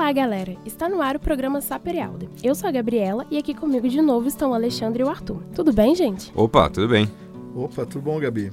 Olá, 0.00 0.12
galera! 0.12 0.56
Está 0.64 0.88
no 0.88 1.02
ar 1.02 1.14
o 1.14 1.20
programa 1.20 1.60
Saperialda. 1.60 2.26
Eu 2.42 2.54
sou 2.54 2.66
a 2.66 2.72
Gabriela 2.72 3.26
e 3.30 3.36
aqui 3.36 3.52
comigo 3.52 3.86
de 3.86 4.00
novo 4.00 4.26
estão 4.26 4.52
o 4.52 4.54
Alexandre 4.54 5.02
e 5.02 5.04
o 5.04 5.10
Arthur. 5.10 5.42
Tudo 5.54 5.74
bem, 5.74 5.94
gente? 5.94 6.32
Opa, 6.34 6.70
tudo 6.70 6.88
bem. 6.88 7.06
Opa, 7.54 7.84
tudo 7.84 8.00
bom, 8.00 8.18
Gabi? 8.18 8.50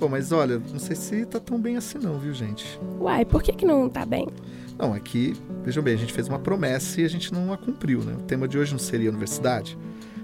Bom, 0.00 0.08
mas 0.08 0.32
olha, 0.32 0.58
não 0.58 0.78
sei 0.78 0.96
se 0.96 1.26
tá 1.26 1.38
tão 1.38 1.60
bem 1.60 1.76
assim 1.76 1.98
não, 1.98 2.18
viu, 2.18 2.32
gente? 2.32 2.80
Uai, 2.98 3.26
por 3.26 3.42
que, 3.42 3.52
que 3.52 3.66
não 3.66 3.90
tá 3.90 4.06
bem? 4.06 4.26
Não, 4.78 4.96
é 4.96 4.98
que, 4.98 5.36
vejam 5.62 5.82
bem, 5.82 5.92
a 5.92 5.98
gente 5.98 6.14
fez 6.14 6.28
uma 6.28 6.38
promessa 6.38 6.98
e 6.98 7.04
a 7.04 7.08
gente 7.08 7.30
não 7.30 7.52
a 7.52 7.58
cumpriu, 7.58 8.00
né? 8.00 8.14
O 8.14 8.22
tema 8.22 8.48
de 8.48 8.58
hoje 8.58 8.72
não 8.72 8.78
seria 8.78 9.10
universidade? 9.10 9.76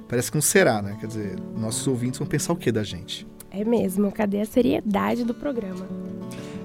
Parece 0.08 0.30
que 0.30 0.38
não 0.38 0.42
será, 0.42 0.80
né? 0.80 0.96
Quer 0.98 1.06
dizer, 1.06 1.36
nossos 1.54 1.86
ouvintes 1.86 2.18
vão 2.18 2.26
pensar 2.26 2.54
o 2.54 2.56
que 2.56 2.72
da 2.72 2.82
gente? 2.82 3.26
É 3.50 3.62
mesmo, 3.62 4.10
cadê 4.10 4.40
a 4.40 4.46
seriedade 4.46 5.22
do 5.22 5.34
programa? 5.34 5.86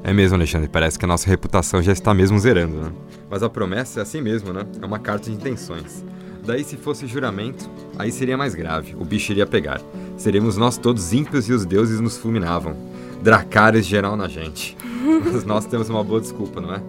É 0.04 0.14
mesmo, 0.14 0.36
Alexandre, 0.36 0.70
parece 0.70 0.98
que 0.98 1.06
a 1.06 1.08
nossa 1.08 1.28
reputação 1.28 1.82
já 1.82 1.92
está 1.92 2.14
mesmo 2.14 2.40
zerando, 2.40 2.82
né? 2.82 2.92
Mas 3.30 3.44
a 3.44 3.50
promessa 3.50 4.00
é 4.00 4.04
assim 4.04 4.22
mesmo, 4.22 4.54
né? 4.54 4.66
É 4.82 4.86
uma 4.86 5.00
carta 5.00 5.30
de 5.30 5.36
intenções. 5.36 6.04
Daí, 6.46 6.64
se 6.64 6.78
fosse 6.78 7.06
juramento, 7.08 7.70
aí 8.00 8.10
seria 8.12 8.38
mais 8.38 8.56
grave, 8.56 8.96
o 8.98 9.04
bicho 9.04 9.34
iria 9.34 9.46
pegar. 9.46 9.82
Seríamos 10.16 10.56
nós 10.56 10.78
todos 10.78 11.12
ímpios 11.12 11.50
e 11.50 11.54
os 11.54 11.66
deuses 11.66 12.00
nos 12.00 12.18
fulminavam. 12.18 12.76
Dracares 13.22 13.86
geral 13.86 14.16
na 14.16 14.30
gente. 14.30 14.78
Mas 15.26 15.44
nós 15.44 15.66
temos 15.66 15.90
uma 15.90 16.04
boa 16.04 16.22
desculpa, 16.22 16.62
não 16.62 16.74
é? 16.74 16.82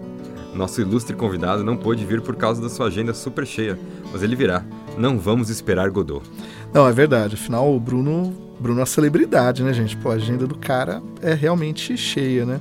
Nosso 0.53 0.81
ilustre 0.81 1.15
convidado 1.15 1.63
não 1.63 1.77
pôde 1.77 2.05
vir 2.05 2.21
por 2.21 2.35
causa 2.35 2.61
da 2.61 2.69
sua 2.69 2.87
agenda 2.87 3.13
super 3.13 3.45
cheia, 3.45 3.77
mas 4.11 4.23
ele 4.23 4.35
virá. 4.35 4.63
Não 4.97 5.19
vamos 5.19 5.49
esperar 5.49 5.89
Godot. 5.89 6.23
Não, 6.73 6.87
é 6.87 6.91
verdade. 6.91 7.35
Afinal, 7.35 7.73
o 7.73 7.79
Bruno, 7.79 8.35
Bruno 8.59 8.79
é 8.79 8.81
uma 8.81 8.85
celebridade, 8.85 9.63
né, 9.63 9.71
gente? 9.73 9.95
Pô, 9.95 10.09
a 10.09 10.15
agenda 10.15 10.47
do 10.47 10.57
cara 10.57 11.01
é 11.21 11.33
realmente 11.33 11.95
cheia, 11.95 12.45
né? 12.45 12.59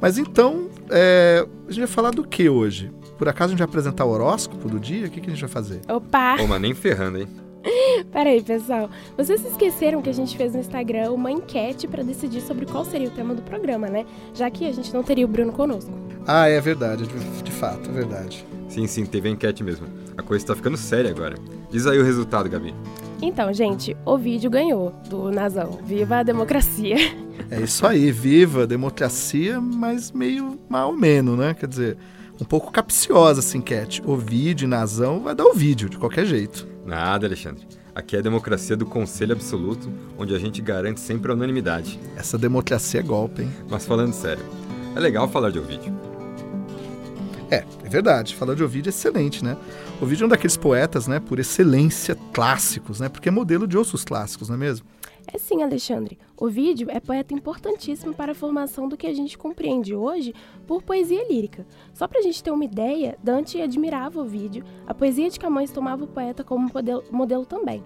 Mas 0.00 0.18
então, 0.18 0.68
é, 0.90 1.46
a 1.68 1.70
gente 1.70 1.80
vai 1.80 1.88
falar 1.88 2.10
do 2.10 2.24
que 2.24 2.48
hoje? 2.48 2.90
Por 3.18 3.28
acaso 3.28 3.48
a 3.48 3.50
gente 3.50 3.58
vai 3.58 3.68
apresentar 3.68 4.04
o 4.04 4.10
horóscopo 4.10 4.68
do 4.68 4.80
dia? 4.80 5.06
O 5.06 5.10
que, 5.10 5.20
que 5.20 5.26
a 5.28 5.32
gente 5.32 5.40
vai 5.40 5.50
fazer? 5.50 5.80
Opa! 5.88 6.36
Ô, 6.40 6.46
mas 6.46 6.60
nem 6.60 6.74
ferrando, 6.74 7.18
hein? 7.18 7.28
Peraí, 8.10 8.42
pessoal. 8.42 8.88
Vocês 9.16 9.44
esqueceram 9.44 10.00
que 10.00 10.08
a 10.08 10.14
gente 10.14 10.36
fez 10.36 10.54
no 10.54 10.60
Instagram 10.60 11.10
uma 11.10 11.30
enquete 11.30 11.86
para 11.86 12.02
decidir 12.02 12.40
sobre 12.40 12.64
qual 12.64 12.84
seria 12.84 13.08
o 13.08 13.10
tema 13.10 13.34
do 13.34 13.42
programa, 13.42 13.88
né? 13.88 14.06
Já 14.32 14.50
que 14.50 14.66
a 14.66 14.72
gente 14.72 14.92
não 14.94 15.02
teria 15.02 15.24
o 15.26 15.28
Bruno 15.28 15.52
conosco. 15.52 15.92
Ah, 16.26 16.48
é 16.48 16.60
verdade, 16.60 17.06
de, 17.06 17.42
de 17.42 17.52
fato, 17.52 17.90
é 17.90 17.92
verdade. 17.92 18.46
Sim, 18.68 18.86
sim, 18.86 19.04
teve 19.04 19.28
a 19.28 19.32
enquete 19.32 19.62
mesmo. 19.62 19.86
A 20.16 20.22
coisa 20.22 20.46
tá 20.46 20.56
ficando 20.56 20.76
séria 20.76 21.10
agora. 21.10 21.36
Diz 21.70 21.86
aí 21.86 21.98
o 21.98 22.04
resultado, 22.04 22.48
Gabi. 22.48 22.74
Então, 23.20 23.52
gente, 23.52 23.96
o 24.06 24.16
vídeo 24.16 24.50
ganhou 24.50 24.94
do 25.08 25.30
Nazão. 25.30 25.78
Viva 25.82 26.18
a 26.18 26.22
democracia! 26.22 26.96
É 27.50 27.60
isso 27.60 27.84
aí, 27.84 28.12
viva 28.12 28.62
a 28.62 28.66
democracia, 28.66 29.60
mas 29.60 30.12
meio 30.12 30.58
mal 30.68 30.92
menos, 30.92 31.36
né? 31.36 31.52
Quer 31.52 31.66
dizer, 31.66 31.98
um 32.40 32.44
pouco 32.44 32.70
capciosa 32.70 33.40
essa 33.40 33.56
enquete. 33.56 34.00
O 34.06 34.16
vídeo, 34.16 34.68
Nazão, 34.68 35.20
vai 35.20 35.34
dar 35.34 35.44
o 35.44 35.52
vídeo, 35.52 35.88
de 35.88 35.98
qualquer 35.98 36.24
jeito. 36.24 36.68
Nada, 36.86 37.26
Alexandre. 37.26 37.66
Aqui 37.92 38.14
é 38.14 38.20
a 38.20 38.22
democracia 38.22 38.76
do 38.76 38.86
conselho 38.86 39.32
absoluto, 39.32 39.92
onde 40.16 40.34
a 40.34 40.38
gente 40.38 40.62
garante 40.62 41.00
sempre 41.00 41.32
a 41.32 41.34
unanimidade. 41.34 41.98
Essa 42.16 42.38
democracia 42.38 43.00
é 43.00 43.02
golpe, 43.02 43.42
hein? 43.42 43.50
Mas 43.68 43.84
falando 43.84 44.12
sério, 44.12 44.44
é 44.94 45.00
legal 45.00 45.28
falar 45.28 45.50
de 45.50 45.58
Ovidio. 45.58 45.92
É, 47.50 47.64
é 47.84 47.88
verdade. 47.88 48.36
Falar 48.36 48.54
de 48.54 48.62
Ovidio 48.62 48.88
é 48.88 48.92
excelente, 48.92 49.44
né? 49.44 49.56
Ovidio 50.00 50.24
é 50.24 50.26
um 50.26 50.28
daqueles 50.28 50.56
poetas, 50.56 51.08
né, 51.08 51.18
por 51.18 51.40
excelência, 51.40 52.16
clássicos, 52.32 53.00
né? 53.00 53.08
Porque 53.08 53.28
é 53.28 53.32
modelo 53.32 53.66
de 53.66 53.76
outros 53.76 54.04
clássicos, 54.04 54.48
não 54.48 54.54
é 54.54 54.58
mesmo? 54.58 54.86
É 55.32 55.38
sim, 55.38 55.62
Alexandre. 55.62 56.18
O 56.36 56.48
vídeo 56.48 56.88
é 56.90 56.98
poeta 56.98 57.32
importantíssimo 57.32 58.12
para 58.12 58.32
a 58.32 58.34
formação 58.34 58.88
do 58.88 58.96
que 58.96 59.06
a 59.06 59.14
gente 59.14 59.38
compreende 59.38 59.94
hoje 59.94 60.34
por 60.66 60.82
poesia 60.82 61.26
lírica. 61.28 61.64
Só 61.94 62.08
para 62.08 62.18
a 62.18 62.22
gente 62.22 62.42
ter 62.42 62.50
uma 62.50 62.64
ideia, 62.64 63.16
Dante 63.22 63.60
admirava 63.60 64.20
o 64.20 64.24
vídeo, 64.24 64.64
a 64.86 64.92
poesia 64.92 65.30
de 65.30 65.38
Camões 65.38 65.70
tomava 65.70 66.04
o 66.04 66.08
poeta 66.08 66.42
como 66.42 66.70
modelo, 67.12 67.46
também. 67.46 67.82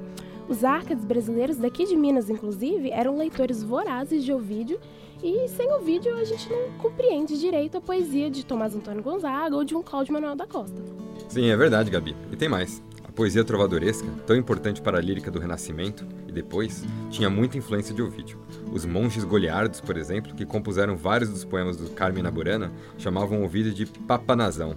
Os 0.48 0.64
árcades 0.64 1.04
brasileiros 1.04 1.56
daqui 1.56 1.84
de 1.84 1.96
Minas, 1.96 2.30
inclusive, 2.30 2.90
eram 2.90 3.16
leitores 3.16 3.62
vorazes 3.62 4.24
de 4.24 4.32
Ovídio 4.32 4.80
e 5.22 5.48
sem 5.48 5.70
Ovídio 5.72 6.16
a 6.16 6.24
gente 6.24 6.48
não 6.48 6.78
compreende 6.78 7.38
direito 7.38 7.76
a 7.76 7.80
poesia 7.80 8.30
de 8.30 8.44
Tomás 8.44 8.74
Antônio 8.74 9.02
Gonzaga 9.02 9.54
ou 9.54 9.64
de 9.64 9.74
um 9.74 9.82
Cláudio 9.82 10.12
Manuel 10.12 10.36
da 10.36 10.46
Costa. 10.46 10.82
Sim, 11.28 11.48
é 11.48 11.56
verdade, 11.56 11.90
Gabi. 11.90 12.14
E 12.30 12.36
tem 12.36 12.48
mais. 12.48 12.82
Poesia 13.14 13.44
trovadoresca, 13.44 14.08
tão 14.26 14.34
importante 14.34 14.82
para 14.82 14.98
a 14.98 15.00
lírica 15.00 15.30
do 15.30 15.38
Renascimento 15.38 16.04
e 16.26 16.32
depois, 16.32 16.84
tinha 17.10 17.30
muita 17.30 17.56
influência 17.56 17.94
de 17.94 18.02
Ovídio. 18.02 18.40
Os 18.72 18.84
monges 18.84 19.22
goliardos, 19.22 19.80
por 19.80 19.96
exemplo, 19.96 20.34
que 20.34 20.44
compuseram 20.44 20.96
vários 20.96 21.30
dos 21.30 21.44
poemas 21.44 21.76
do 21.76 21.90
Carmen 21.90 22.24
Naburana, 22.24 22.72
chamavam 22.98 23.44
Ovídio 23.44 23.72
de 23.72 23.86
Papanazão. 23.86 24.74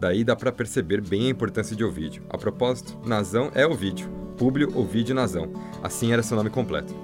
Daí 0.00 0.24
dá 0.24 0.34
para 0.34 0.50
perceber 0.50 1.02
bem 1.02 1.26
a 1.26 1.30
importância 1.30 1.76
de 1.76 1.84
Ovídio. 1.84 2.22
A 2.30 2.38
propósito, 2.38 2.96
Nazão 3.04 3.50
é 3.54 3.66
Ovídio, 3.66 4.08
Públio 4.38 4.72
Ovídio 4.74 5.14
Nazão. 5.14 5.52
Assim 5.82 6.10
era 6.10 6.22
seu 6.22 6.36
nome 6.36 6.48
completo. 6.48 6.94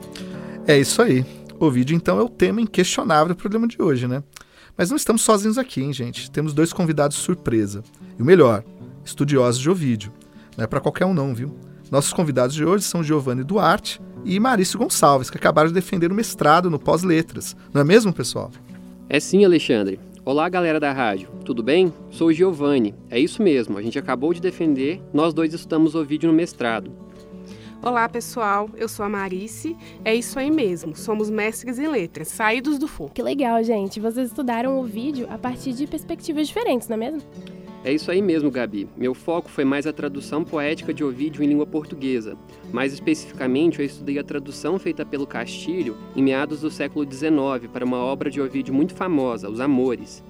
É 0.67 0.79
isso 0.79 1.03
aí. 1.03 1.27
Ovídio, 1.61 1.95
então, 1.95 2.19
é 2.19 2.23
o 2.23 2.29
tema 2.29 2.63
inquestionável 2.63 3.35
do 3.35 3.37
programa 3.37 3.69
de 3.69 3.83
hoje, 3.83 4.09
né? 4.09 4.23
Mas 4.77 4.89
não 4.89 4.97
estamos 4.97 5.23
sozinhos 5.23 5.59
aqui, 5.59 5.83
hein, 5.83 5.93
gente? 5.93 6.31
Temos 6.31 6.55
dois 6.55 6.73
convidados 6.73 7.19
surpresa. 7.19 7.83
E 8.19 8.23
o 8.23 8.25
melhor, 8.25 8.65
estudiosos 9.05 9.61
de 9.61 9.69
Ovídio. 9.69 10.13
Não 10.57 10.65
é 10.65 10.67
para 10.67 10.81
qualquer 10.81 11.05
um, 11.05 11.15
não, 11.15 11.35
viu? 11.35 11.55
Nossos 11.91 12.13
convidados 12.13 12.55
de 12.55 12.65
hoje 12.65 12.85
são 12.85 13.03
Giovanni 13.03 13.43
Duarte 13.43 14.01
e 14.25 14.39
Marício 14.39 14.79
Gonçalves, 14.79 15.29
que 15.29 15.37
acabaram 15.37 15.69
de 15.69 15.75
defender 15.75 16.11
o 16.11 16.15
mestrado 16.15 16.71
no 16.71 16.79
pós-letras. 16.79 17.57
Não 17.73 17.81
é 17.81 17.85
mesmo, 17.85 18.13
pessoal? 18.13 18.51
É 19.09 19.19
sim, 19.19 19.45
Alexandre. 19.45 19.99
Olá, 20.25 20.49
galera 20.49 20.81
da 20.81 20.93
rádio. 20.93 21.29
Tudo 21.45 21.63
bem? 21.63 21.93
Sou 22.11 22.29
o 22.29 22.33
Giovanni. 22.33 22.95
É 23.11 23.19
isso 23.19 23.43
mesmo, 23.43 23.77
a 23.77 23.83
gente 23.83 23.99
acabou 23.99 24.33
de 24.33 24.41
defender, 24.41 25.03
nós 25.13 25.35
dois 25.35 25.53
estudamos 25.53 25.95
o 25.95 26.05
vídeo 26.05 26.31
no 26.31 26.35
mestrado. 26.35 26.91
Olá, 27.83 28.09
pessoal. 28.09 28.71
Eu 28.79 28.89
sou 28.89 29.05
a 29.05 29.11
Marice. 29.11 29.77
É 30.03 30.15
isso 30.15 30.39
aí 30.39 30.51
mesmo. 30.51 30.97
Somos 30.97 31.29
mestres 31.29 31.79
em 31.79 31.87
letras, 31.87 32.29
saídos 32.29 32.79
do 32.79 32.89
forno. 32.89 33.13
Que 33.13 33.23
legal, 33.23 33.63
gente. 33.63 34.01
Vocês 34.01 34.29
estudaram 34.29 34.81
o 34.81 34.85
vídeo 34.85 35.27
a 35.29 35.37
partir 35.37 35.75
de 35.75 35.87
perspectivas 35.87 36.49
diferentes, 36.49 36.89
não 36.89 36.97
é 36.97 36.99
mesmo? 36.99 37.23
É 37.85 37.93
isso 37.93 38.11
aí 38.11 38.23
mesmo, 38.23 38.51
Gabi. 38.51 38.89
Meu 38.97 39.13
foco 39.13 39.51
foi 39.51 39.63
mais 39.63 39.87
a 39.87 39.93
tradução 39.93 40.43
poética 40.43 40.95
de 40.95 41.05
Ovídio 41.05 41.45
em 41.45 41.47
língua 41.47 41.67
portuguesa. 41.67 42.35
Mais 42.73 42.95
especificamente, 42.95 43.79
eu 43.79 43.85
estudei 43.85 44.19
a 44.19 44.25
tradução 44.25 44.79
feita 44.79 45.05
pelo 45.05 45.27
Castilho 45.27 45.95
em 46.17 46.23
meados 46.23 46.63
do 46.63 46.71
século 46.71 47.05
XIX 47.05 47.71
para 47.71 47.85
uma 47.85 47.99
obra 47.99 48.31
de 48.31 48.41
Ovídio 48.41 48.73
muito 48.73 48.95
famosa, 48.95 49.51
Os 49.51 49.61
Amores. 49.61 50.25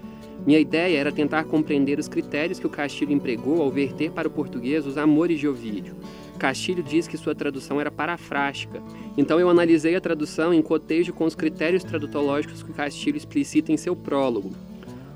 Minha 0.45 0.59
ideia 0.59 0.99
era 0.99 1.13
tentar 1.13 1.45
compreender 1.45 1.97
os 2.01 2.09
critérios 2.09 2.59
que 2.59 2.67
o 2.67 2.71
Castilho 2.71 3.13
empregou 3.13 3.63
ao 3.63 3.71
verter 3.71 4.11
para 4.11 4.27
o 4.27 4.33
português 4.33 4.85
os 4.85 4.99
amores 4.99 5.39
de 5.39 5.47
Ovídio. 5.47 5.95
Castilho 6.37 6.83
diz 6.83 7.07
que 7.07 7.17
sua 7.17 7.37
tradução 7.37 7.81
era 7.81 7.91
parafrástica, 7.91 8.83
então 9.17 9.39
eu 9.39 9.49
analisei 9.49 9.95
a 9.95 10.01
tradução 10.01 10.53
em 10.53 10.61
cotejo 10.61 11.13
com 11.13 11.25
os 11.25 11.37
critérios 11.37 11.85
tradutológicos 11.85 12.65
que 12.65 12.73
Castilho 12.73 13.17
explicita 13.17 13.71
em 13.71 13.77
seu 13.77 13.95
prólogo. 13.95 14.51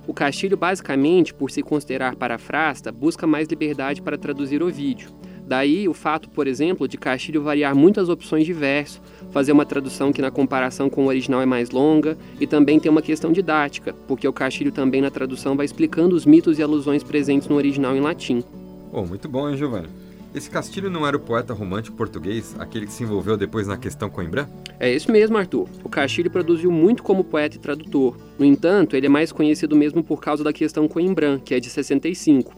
O 0.09 0.15
Castilho, 0.15 0.57
basicamente, 0.57 1.35
por 1.35 1.51
se 1.51 1.63
considerar 1.63 2.17
parafrasta, 2.17 2.91
busca 2.91 3.27
mais 3.27 3.47
liberdade 3.47 4.01
para 4.01 4.17
traduzir 4.17 4.63
Ovídio. 4.63 5.11
Daí 5.47 5.87
o 5.87 5.93
fato, 5.93 6.31
por 6.31 6.47
exemplo, 6.47 6.89
de 6.89 6.97
Castilho 6.97 7.43
variar 7.43 7.77
muitas 7.77 8.09
opções 8.09 8.47
de 8.47 8.55
verso, 8.55 9.03
fazer 9.31 9.53
uma 9.53 9.67
tradução 9.67 10.11
que 10.11 10.23
na 10.23 10.31
comparação 10.31 10.89
com 10.89 11.05
o 11.05 11.09
original 11.09 11.43
é 11.43 11.47
mais 11.47 11.71
longa, 11.71 12.16
e 12.41 12.47
também 12.47 12.81
tem 12.81 12.91
uma 12.91 13.03
questão 13.03 13.33
didática, 13.33 13.95
porque 14.07 14.27
o 14.27 14.33
Castilho 14.33 14.72
também 14.72 15.03
na 15.03 15.10
tradução 15.10 15.55
vai 15.55 15.66
explicando 15.66 16.16
os 16.16 16.25
mitos 16.25 16.59
e 16.59 16.63
alusões 16.63 17.03
presentes 17.03 17.47
no 17.47 17.57
original 17.57 17.95
em 17.95 18.01
latim. 18.01 18.43
Oh, 18.91 19.04
muito 19.04 19.28
bom, 19.28 19.47
hein, 19.51 19.59
Giovanni? 19.59 19.89
Esse 20.34 20.49
Castilho 20.49 20.89
não 20.89 21.07
era 21.07 21.19
o 21.19 21.21
poeta 21.21 21.53
romântico 21.53 21.99
português, 21.99 22.57
aquele 22.59 22.87
que 22.87 22.93
se 22.93 23.03
envolveu 23.03 23.37
depois 23.37 23.66
na 23.66 23.77
questão 23.77 24.09
Coimbra? 24.09 24.49
É 24.80 24.92
isso 24.92 25.10
mesmo, 25.10 25.36
Arthur. 25.36 25.69
O 25.83 25.89
Castilho 25.89 26.30
produziu 26.30 26.71
muito 26.71 27.03
como 27.03 27.25
poeta 27.25 27.57
e 27.57 27.59
tradutor. 27.59 28.16
No 28.39 28.45
entanto, 28.45 28.95
ele 28.95 29.07
é 29.07 29.09
mais 29.09 29.33
conhecido 29.33 29.75
mesmo 29.75 30.04
por 30.04 30.21
causa 30.21 30.45
da 30.45 30.53
questão 30.53 30.86
Coimbra, 30.86 31.41
que 31.45 31.54
é 31.54 31.60
de 31.60 31.69
65. 31.69 32.54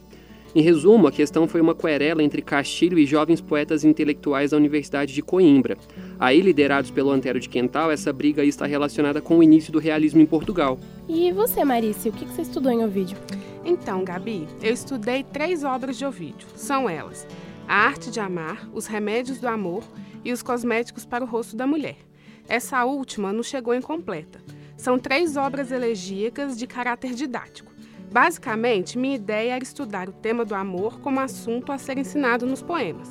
Em 0.52 0.62
resumo, 0.62 1.06
a 1.06 1.12
questão 1.12 1.46
foi 1.46 1.60
uma 1.60 1.76
querela 1.76 2.22
entre 2.22 2.42
Castilho 2.42 2.98
e 2.98 3.06
jovens 3.06 3.40
poetas 3.40 3.84
intelectuais 3.84 4.50
da 4.50 4.56
Universidade 4.56 5.14
de 5.14 5.22
Coimbra. 5.22 5.78
Aí, 6.18 6.40
liderados 6.40 6.90
pelo 6.90 7.10
Antero 7.10 7.38
de 7.38 7.48
Quental, 7.48 7.90
essa 7.90 8.12
briga 8.12 8.44
está 8.44 8.66
relacionada 8.66 9.20
com 9.22 9.38
o 9.38 9.42
início 9.42 9.72
do 9.72 9.78
realismo 9.78 10.20
em 10.20 10.26
Portugal. 10.26 10.78
E 11.08 11.30
você, 11.30 11.64
Marícia, 11.64 12.10
o 12.10 12.14
que 12.14 12.24
você 12.24 12.42
estudou 12.42 12.72
em 12.72 12.84
Ovídio? 12.84 13.16
Então, 13.64 14.04
Gabi, 14.04 14.48
eu 14.60 14.72
estudei 14.72 15.22
três 15.22 15.62
obras 15.62 15.96
de 15.96 16.04
Ovídio. 16.04 16.48
São 16.56 16.90
elas: 16.90 17.26
A 17.68 17.86
Arte 17.86 18.10
de 18.10 18.18
Amar, 18.18 18.68
Os 18.74 18.86
Remédios 18.86 19.38
do 19.38 19.46
Amor 19.46 19.84
e 20.24 20.32
Os 20.32 20.42
Cosméticos 20.42 21.06
para 21.06 21.24
o 21.24 21.28
Rosto 21.28 21.54
da 21.56 21.66
Mulher. 21.66 22.09
Essa 22.48 22.84
última 22.84 23.32
nos 23.32 23.46
chegou 23.46 23.74
incompleta. 23.74 24.40
São 24.76 24.98
três 24.98 25.36
obras 25.36 25.70
elegíacas 25.70 26.56
de 26.56 26.66
caráter 26.66 27.14
didático. 27.14 27.70
Basicamente, 28.10 28.98
minha 28.98 29.14
ideia 29.14 29.54
era 29.54 29.62
estudar 29.62 30.08
o 30.08 30.12
tema 30.12 30.44
do 30.44 30.54
amor 30.54 31.00
como 31.00 31.20
assunto 31.20 31.70
a 31.70 31.78
ser 31.78 31.96
ensinado 31.96 32.44
nos 32.44 32.62
poemas, 32.62 33.08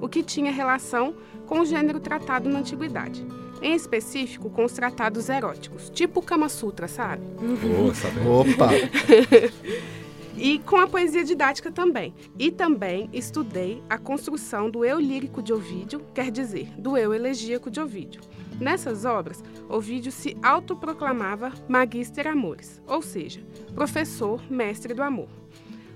o 0.00 0.08
que 0.08 0.22
tinha 0.22 0.50
relação 0.50 1.14
com 1.46 1.60
o 1.60 1.64
gênero 1.64 2.00
tratado 2.00 2.48
na 2.48 2.58
antiguidade. 2.58 3.24
Em 3.62 3.74
específico, 3.74 4.50
com 4.50 4.64
os 4.64 4.72
tratados 4.72 5.28
eróticos, 5.28 5.90
tipo 5.90 6.20
o 6.20 6.22
Kama 6.22 6.48
Sutra, 6.48 6.88
sabe? 6.88 7.22
Boa, 7.36 7.94
sabe? 7.94 8.20
Opa! 8.26 8.70
E 10.42 10.58
com 10.60 10.76
a 10.76 10.86
poesia 10.86 11.22
didática 11.22 11.70
também. 11.70 12.14
E 12.38 12.50
também 12.50 13.10
estudei 13.12 13.82
a 13.90 13.98
construção 13.98 14.70
do 14.70 14.84
eu 14.86 14.98
lírico 14.98 15.42
de 15.42 15.52
Ovídio, 15.52 16.00
quer 16.14 16.30
dizer, 16.30 16.68
do 16.78 16.96
eu 16.96 17.12
elegíaco 17.12 17.70
de 17.70 17.78
Ovídio. 17.78 18.22
Nessas 18.58 19.04
obras, 19.04 19.42
Ovídio 19.68 20.10
se 20.10 20.36
autoproclamava 20.42 21.52
Magister 21.68 22.26
Amores, 22.26 22.80
ou 22.86 23.02
seja, 23.02 23.40
professor, 23.74 24.42
mestre 24.50 24.94
do 24.94 25.02
amor. 25.02 25.28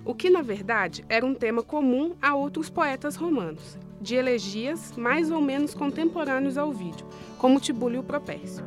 O 0.04 0.14
que, 0.14 0.28
na 0.28 0.42
verdade, 0.42 1.04
era 1.08 1.24
um 1.24 1.34
tema 1.34 1.62
comum 1.62 2.14
a 2.20 2.34
outros 2.34 2.68
poetas 2.68 3.16
romanos, 3.16 3.78
de 4.00 4.14
elegias 4.14 4.92
mais 4.96 5.30
ou 5.30 5.40
menos 5.40 5.74
contemporâneos 5.74 6.58
a 6.58 6.64
Ovídio, 6.64 7.06
como 7.38 7.58
Tibúlio 7.58 8.02
Propércio. 8.02 8.64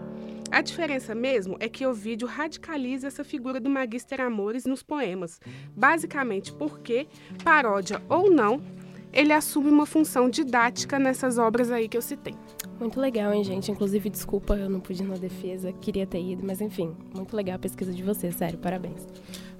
A 0.49 0.61
diferença 0.61 1.13
mesmo 1.13 1.57
é 1.59 1.67
que 1.67 1.85
Ovídio 1.85 2.27
radicaliza 2.27 3.07
essa 3.07 3.23
figura 3.23 3.59
do 3.59 3.69
Magister 3.69 4.21
Amores 4.21 4.65
nos 4.65 4.81
poemas, 4.81 5.41
basicamente 5.75 6.53
porque, 6.53 7.05
paródia 7.43 8.01
ou 8.07 8.31
não, 8.31 8.61
ele 9.17 9.33
assume 9.33 9.71
uma 9.71 9.87
função 9.87 10.29
didática 10.29 10.99
nessas 10.99 11.39
obras 11.39 11.71
aí 11.71 11.89
que 11.89 11.97
eu 11.97 12.01
citei. 12.03 12.35
Muito 12.79 13.01
legal, 13.01 13.33
hein, 13.33 13.43
gente? 13.43 13.71
Inclusive, 13.71 14.11
desculpa, 14.11 14.55
eu 14.55 14.69
não 14.69 14.79
pude 14.79 15.01
ir 15.01 15.07
na 15.07 15.15
defesa, 15.15 15.73
queria 15.73 16.05
ter 16.05 16.21
ido, 16.21 16.45
mas 16.45 16.61
enfim, 16.61 16.95
muito 17.15 17.35
legal 17.35 17.55
a 17.55 17.59
pesquisa 17.59 17.91
de 17.91 18.03
vocês, 18.03 18.35
sério, 18.35 18.59
parabéns. 18.59 19.07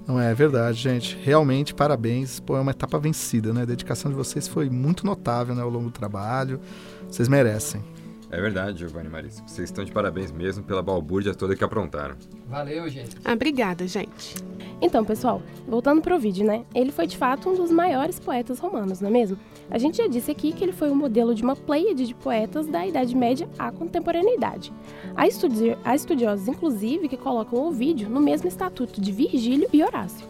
Não 0.06 0.19
é, 0.19 0.30
é 0.30 0.33
verdade, 0.36 0.77
gente. 0.77 1.18
Realmente, 1.24 1.74
parabéns. 1.74 2.39
Pô, 2.39 2.56
é 2.56 2.62
uma 2.62 2.69
etapa 2.69 3.00
vencida, 3.00 3.51
né? 3.51 3.63
A 3.63 3.65
dedicação 3.65 4.12
de 4.12 4.15
vocês 4.15 4.48
foi 4.48 4.69
muito 4.69 5.04
notável 5.04 5.56
né, 5.56 5.62
ao 5.63 5.69
longo 5.69 5.86
do 5.86 5.92
trabalho. 5.92 6.62
Vocês 7.10 7.27
merecem. 7.27 7.81
É 8.29 8.41
verdade, 8.41 8.79
Giovanni 8.79 9.09
Marisa. 9.09 9.41
Vocês 9.47 9.69
estão 9.69 9.85
de 9.85 9.91
parabéns 9.91 10.31
mesmo 10.31 10.63
pela 10.63 10.81
balbúrdia 10.81 11.33
toda 11.33 11.56
que 11.56 11.63
aprontaram. 11.63 12.15
Valeu, 12.47 12.88
gente. 12.89 13.15
Ah, 13.24 13.33
obrigada, 13.33 13.88
gente. 13.88 14.35
Então, 14.81 15.03
pessoal, 15.03 15.41
voltando 15.68 16.01
pro 16.01 16.19
vídeo, 16.19 16.45
né? 16.45 16.63
Ele 16.75 16.91
foi 16.91 17.07
de 17.07 17.18
fato 17.18 17.50
um 17.50 17.56
dos 17.56 17.71
maiores 17.71 18.19
poetas 18.19 18.59
romanos, 18.59 19.00
não 19.00 19.09
é 19.09 19.12
mesmo? 19.12 19.38
A 19.71 19.77
gente 19.77 19.97
já 19.97 20.07
disse 20.07 20.29
aqui 20.29 20.51
que 20.51 20.63
ele 20.63 20.71
foi 20.71 20.89
o 20.89 20.91
um 20.91 20.95
modelo 20.95 21.33
de 21.33 21.41
uma 21.41 21.56
pleiade 21.56 22.06
de 22.06 22.13
poetas 22.13 22.68
da 22.68 22.85
Idade 22.85 23.15
Média 23.15 23.50
à 23.57 23.71
contemporaneidade. 23.71 24.71
Há, 25.15 25.25
estudi 25.25 25.75
há 25.83 25.95
estudiosos, 25.95 26.47
inclusive, 26.47 27.07
que 27.07 27.18
colocam 27.18 27.68
o 27.68 27.71
vídeo 27.71 28.09
no 28.09 28.19
mesmo 28.19 28.47
estatuto 28.47 29.01
de 29.01 29.12
Virgílio 29.12 29.68
e 29.74 29.83
Horácio. 29.83 30.27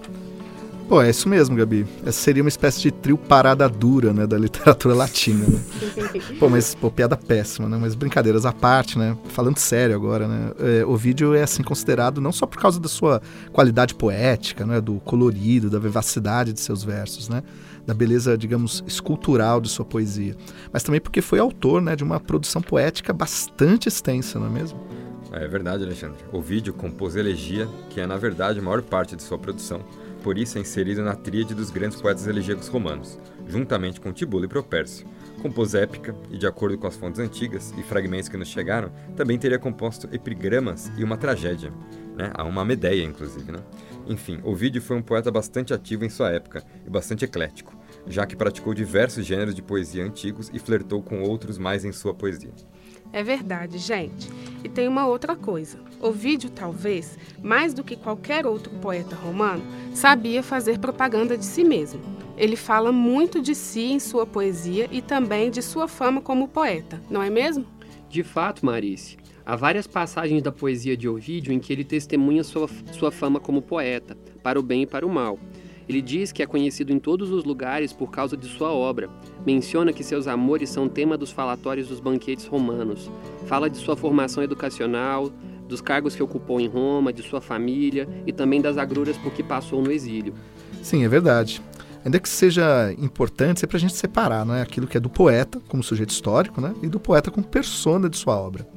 Pô, 0.88 1.02
é 1.02 1.10
isso 1.10 1.28
mesmo, 1.28 1.54
Gabi. 1.54 1.86
Essa 2.06 2.14
seria 2.14 2.42
uma 2.42 2.48
espécie 2.48 2.82
de 2.82 2.92
trio 2.92 3.18
parada 3.18 3.68
dura, 3.68 4.14
né, 4.14 4.26
da 4.26 4.38
literatura 4.40 4.96
latina, 4.96 5.46
né? 5.46 5.60
pô, 6.40 6.48
mas, 6.48 6.74
pô, 6.74 6.90
piada 6.90 7.18
péssima, 7.18 7.68
né? 7.68 7.78
Mas 7.80 7.94
brincadeiras 7.94 8.46
à 8.46 8.54
parte, 8.54 8.98
né? 8.98 9.18
Falando 9.26 9.58
sério 9.58 9.94
agora, 9.94 10.30
né? 10.30 10.52
É, 10.60 10.86
o 10.86 10.96
vídeo 10.96 11.36
é, 11.36 11.44
assim, 11.44 11.62
considerado 11.62 12.22
não 12.22 12.32
só 12.32 12.46
por 12.46 12.58
causa 12.58 12.80
da 12.80 12.88
sua 12.88 13.22
qualidade 13.52 13.96
poética, 13.96 14.66
né? 14.66 14.80
Do 14.80 14.96
colorido, 15.02 15.70
da 15.70 15.78
vivacidade 15.78 16.54
de 16.54 16.62
seus 16.62 16.86
versos, 16.86 17.28
né? 17.28 17.44
Da 17.86 17.94
beleza, 17.94 18.38
digamos, 18.38 18.82
escultural 18.88 19.60
de 19.60 19.68
sua 19.68 19.84
poesia. 19.84 20.38
Mas 20.72 20.84
também 20.84 21.02
porque 21.02 21.22
foi 21.22 21.40
autor, 21.40 21.82
né? 21.82 21.98
De 21.98 22.04
uma 22.04 22.18
produção 22.18 22.62
poética 22.62 23.12
bastante 23.12 23.90
extensa, 23.90 24.40
não 24.40 24.48
é 24.48 24.52
mesmo? 24.52 24.80
É 25.34 25.46
verdade, 25.50 25.84
Alexandre. 25.84 26.18
O 26.32 26.42
vídeo 26.42 26.74
compôs 26.74 27.18
elegia, 27.18 27.68
que 27.90 28.00
é, 28.00 28.08
na 28.08 28.16
verdade, 28.16 28.60
a 28.60 28.62
maior 28.62 28.82
parte 28.82 29.18
de 29.18 29.22
sua 29.22 29.38
produção 29.38 29.82
por 30.28 30.38
isso 30.38 30.58
é 30.58 30.62
inserido 30.62 31.02
na 31.02 31.16
tríade 31.16 31.56
dos 31.56 31.72
grandes 31.72 32.02
poetas 32.02 32.28
elegíacos 32.28 32.68
romanos, 32.68 33.18
juntamente 33.48 34.02
com 34.02 34.12
Tibulo 34.12 34.44
e 34.44 34.48
Propércio. 34.50 35.08
Compôs 35.42 35.74
épica 35.74 36.14
e, 36.30 36.38
de 36.38 36.46
acordo 36.46 36.78
com 36.78 36.86
as 36.86 36.98
fontes 36.98 37.22
antigas 37.22 37.74
e 37.78 37.82
fragmentos 37.82 38.28
que 38.28 38.36
nos 38.36 38.50
chegaram, 38.50 38.92
também 39.16 39.40
teria 39.40 39.58
composto 39.58 40.10
epigramas 40.12 40.92
e 40.98 41.04
uma 41.06 41.16
tragédia, 41.16 41.72
né? 42.18 42.30
Há 42.34 42.44
uma 42.44 42.66
Medeia, 42.66 43.06
inclusive, 43.06 43.54
né? 43.54 43.60
Enfim, 44.06 44.42
Ovídio 44.44 44.82
foi 44.82 44.98
um 44.98 45.02
poeta 45.02 45.32
bastante 45.32 45.74
ativo 45.74 46.04
em 46.04 46.10
sua 46.10 46.30
época 46.30 46.62
e 46.86 46.90
bastante 46.90 47.24
eclético, 47.24 47.74
já 48.06 48.26
que 48.26 48.36
praticou 48.36 48.74
diversos 48.74 49.26
gêneros 49.26 49.56
de 49.56 49.62
poesia 49.62 50.04
antigos 50.04 50.52
e 50.54 50.60
flertou 50.60 51.02
com 51.02 51.22
outros 51.22 51.58
mais 51.58 51.86
em 51.86 51.94
sua 51.94 52.14
poesia. 52.14 52.52
É 53.12 53.24
verdade, 53.24 53.78
gente. 53.78 54.30
E 54.64 54.70
tem 54.70 54.88
uma 54.88 55.08
outra 55.08 55.36
coisa. 55.36 55.80
Ovídio, 56.00 56.50
talvez, 56.50 57.18
mais 57.42 57.74
do 57.74 57.84
que 57.84 57.96
qualquer 57.96 58.46
outro 58.46 58.72
poeta 58.80 59.16
romano, 59.16 59.64
sabia 59.94 60.44
fazer 60.44 60.78
propaganda 60.78 61.38
de 61.38 61.46
si 61.46 61.64
mesmo. 61.64 62.02
Ele 62.38 62.56
fala 62.56 62.92
muito 62.92 63.42
de 63.42 63.56
si 63.56 63.92
em 63.92 64.00
sua 64.00 64.26
poesia 64.26 64.88
e 64.92 65.02
também 65.02 65.50
de 65.50 65.62
sua 65.62 65.88
fama 65.88 66.22
como 66.22 66.48
poeta, 66.48 67.02
não 67.10 67.24
é 67.24 67.30
mesmo? 67.30 67.66
De 68.10 68.24
fato, 68.24 68.66
Marice. 68.66 69.18
Há 69.44 69.56
várias 69.56 69.88
passagens 69.88 70.44
da 70.44 70.52
poesia 70.52 70.96
de 70.96 71.08
Ovídio 71.08 71.54
em 71.54 71.60
que 71.60 71.72
ele 71.74 71.84
testemunha 71.84 72.44
sua, 72.44 72.70
sua 72.92 73.12
fama 73.12 73.40
como 73.40 73.62
poeta, 73.62 74.16
para 74.44 74.60
o 74.60 74.64
bem 74.64 74.84
e 74.84 74.86
para 74.86 75.06
o 75.06 75.10
mal. 75.10 75.40
Ele 75.88 76.02
diz 76.02 76.32
que 76.34 76.44
é 76.44 76.46
conhecido 76.46 76.92
em 76.92 77.00
todos 77.00 77.32
os 77.32 77.46
lugares 77.46 77.94
por 77.94 78.12
causa 78.12 78.36
de 78.36 78.46
sua 78.48 78.72
obra. 78.72 79.10
Menciona 79.46 79.94
que 79.94 80.04
seus 80.04 80.28
amores 80.28 80.70
são 80.70 80.90
tema 80.90 81.18
dos 81.18 81.32
falatórios 81.32 81.88
dos 81.88 82.02
banquetes 82.02 82.46
romanos. 82.46 83.10
Fala 83.46 83.70
de 83.70 83.78
sua 83.78 83.96
formação 83.96 84.44
educacional, 84.44 85.32
dos 85.68 85.80
cargos 85.80 86.16
que 86.16 86.24
ocupou 86.24 86.60
em 86.60 86.68
Roma, 86.68 87.14
de 87.14 87.24
sua 87.24 87.40
família 87.40 88.08
e 88.26 88.34
também 88.34 88.62
das 88.62 88.78
agruras 88.78 89.18
por 89.18 89.32
que 89.32 89.42
passou 89.42 89.82
no 89.82 89.92
exílio. 89.92 90.34
Sim, 90.84 91.06
é 91.06 91.08
verdade. 91.08 91.62
Ainda 92.04 92.20
que 92.20 92.30
seja 92.30 92.94
importante, 92.98 93.64
é 93.64 93.68
para 93.68 93.78
a 93.78 93.80
gente 93.80 93.94
separar 93.94 94.46
não 94.46 94.56
é? 94.56 94.62
aquilo 94.62 94.88
que 94.88 94.98
é 94.98 95.00
do 95.00 95.10
poeta, 95.10 95.62
como 95.68 95.84
sujeito 95.84 96.10
histórico, 96.10 96.60
né? 96.60 96.74
e 96.82 96.88
do 96.88 97.00
poeta 97.00 97.32
como 97.32 97.46
persona 97.46 98.10
de 98.10 98.18
sua 98.18 98.38
obra. 98.38 98.68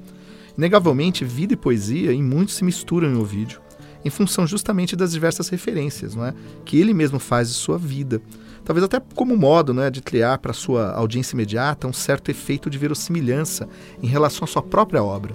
Inegavelmente, 0.57 1.25
vida 1.25 1.55
e 1.55 1.57
poesia 1.57 2.13
em 2.13 2.23
muito 2.23 2.53
se 2.53 2.65
misturam 2.65 3.09
em 3.09 3.17
Ovídio 3.17 3.61
em 4.05 4.11
função 4.11 4.47
justamente 4.47 4.97
das 4.97 5.13
diversas 5.13 5.49
referências 5.49 6.15
não 6.15 6.25
é? 6.25 6.35
que 6.65 6.79
ele 6.79 6.95
mesmo 6.95 7.19
faz 7.19 7.49
de 7.49 7.55
sua 7.55 7.79
vida. 7.79 8.21
Talvez 8.65 8.85
até 8.85 9.01
como 9.15 9.37
modo 9.37 9.73
né, 9.73 9.91
de 9.91 10.01
criar 10.01 10.39
para 10.39 10.53
sua 10.53 10.93
audiência 10.93 11.35
imediata 11.35 11.87
um 11.87 11.93
certo 11.93 12.31
efeito 12.31 12.69
de 12.69 12.79
verossimilhança 12.79 13.69
em 14.03 14.07
relação 14.07 14.45
à 14.45 14.47
sua 14.47 14.63
própria 14.63 15.03
obra. 15.03 15.35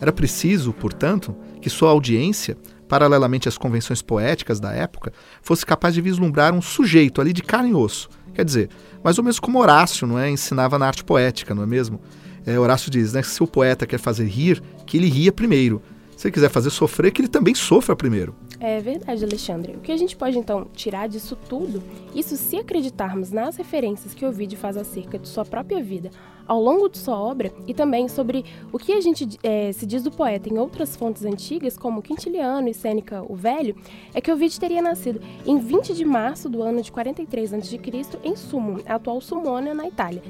Era 0.00 0.12
preciso, 0.12 0.72
portanto, 0.72 1.34
que 1.60 1.70
sua 1.70 1.90
audiência, 1.90 2.56
paralelamente 2.88 3.48
às 3.48 3.56
convenções 3.56 4.02
poéticas 4.02 4.58
da 4.58 4.72
época, 4.72 5.12
fosse 5.40 5.64
capaz 5.64 5.94
de 5.94 6.00
vislumbrar 6.00 6.52
um 6.52 6.62
sujeito 6.62 7.20
ali 7.20 7.32
de 7.32 7.42
carne 7.42 7.70
e 7.70 7.74
osso. 7.74 8.08
Quer 8.34 8.44
dizer, 8.44 8.70
mais 9.04 9.18
ou 9.18 9.24
menos 9.24 9.38
como 9.38 9.60
Horácio 9.60 10.06
não 10.06 10.18
é, 10.18 10.30
ensinava 10.30 10.78
na 10.78 10.86
arte 10.86 11.04
poética, 11.04 11.54
não 11.54 11.62
é 11.62 11.66
mesmo? 11.66 12.00
É, 12.44 12.58
Horácio 12.58 12.90
diz 12.90 13.12
né, 13.12 13.22
que 13.22 13.28
se 13.28 13.42
o 13.42 13.46
poeta 13.46 13.86
quer 13.86 13.98
fazer 13.98 14.26
rir, 14.26 14.60
que 14.86 14.96
ele 14.96 15.08
ria 15.08 15.30
primeiro, 15.30 15.80
se 16.22 16.28
ele 16.28 16.32
quiser 16.34 16.50
fazer 16.50 16.70
sofrer, 16.70 17.10
que 17.10 17.20
ele 17.20 17.28
também 17.28 17.52
sofra 17.52 17.96
primeiro. 17.96 18.32
É 18.60 18.80
verdade, 18.80 19.24
Alexandre. 19.24 19.72
O 19.74 19.80
que 19.80 19.90
a 19.90 19.96
gente 19.96 20.14
pode 20.14 20.38
então 20.38 20.68
tirar 20.72 21.08
disso 21.08 21.34
tudo, 21.34 21.82
isso 22.14 22.36
se 22.36 22.56
acreditarmos 22.56 23.32
nas 23.32 23.56
referências 23.56 24.14
que 24.14 24.24
o 24.24 24.30
vídeo 24.30 24.56
faz 24.56 24.76
acerca 24.76 25.18
de 25.18 25.26
sua 25.28 25.44
própria 25.44 25.82
vida 25.82 26.10
ao 26.46 26.60
longo 26.60 26.88
de 26.88 26.98
sua 26.98 27.16
obra 27.16 27.52
e 27.66 27.74
também 27.74 28.08
sobre 28.08 28.44
o 28.72 28.78
que 28.78 28.92
a 28.92 29.00
gente 29.00 29.38
é, 29.42 29.72
se 29.72 29.84
diz 29.84 30.02
do 30.02 30.10
poeta 30.12 30.48
em 30.48 30.58
outras 30.58 30.94
fontes 30.94 31.24
antigas, 31.24 31.76
como 31.76 32.02
Quintiliano 32.02 32.68
e 32.68 32.74
Sêneca 32.74 33.24
o 33.28 33.34
Velho, 33.34 33.74
é 34.14 34.20
que 34.20 34.30
o 34.30 34.36
vídeo 34.36 34.60
teria 34.60 34.82
nascido 34.82 35.20
em 35.44 35.58
20 35.58 35.92
de 35.92 36.04
março 36.04 36.48
do 36.48 36.62
ano 36.62 36.82
de 36.82 36.92
43 36.92 37.54
a.C. 37.54 37.80
em 38.22 38.36
Sumum, 38.36 38.78
a 38.86 38.94
atual 38.94 39.20
Sumônia, 39.20 39.74
na 39.74 39.88
Itália 39.88 40.22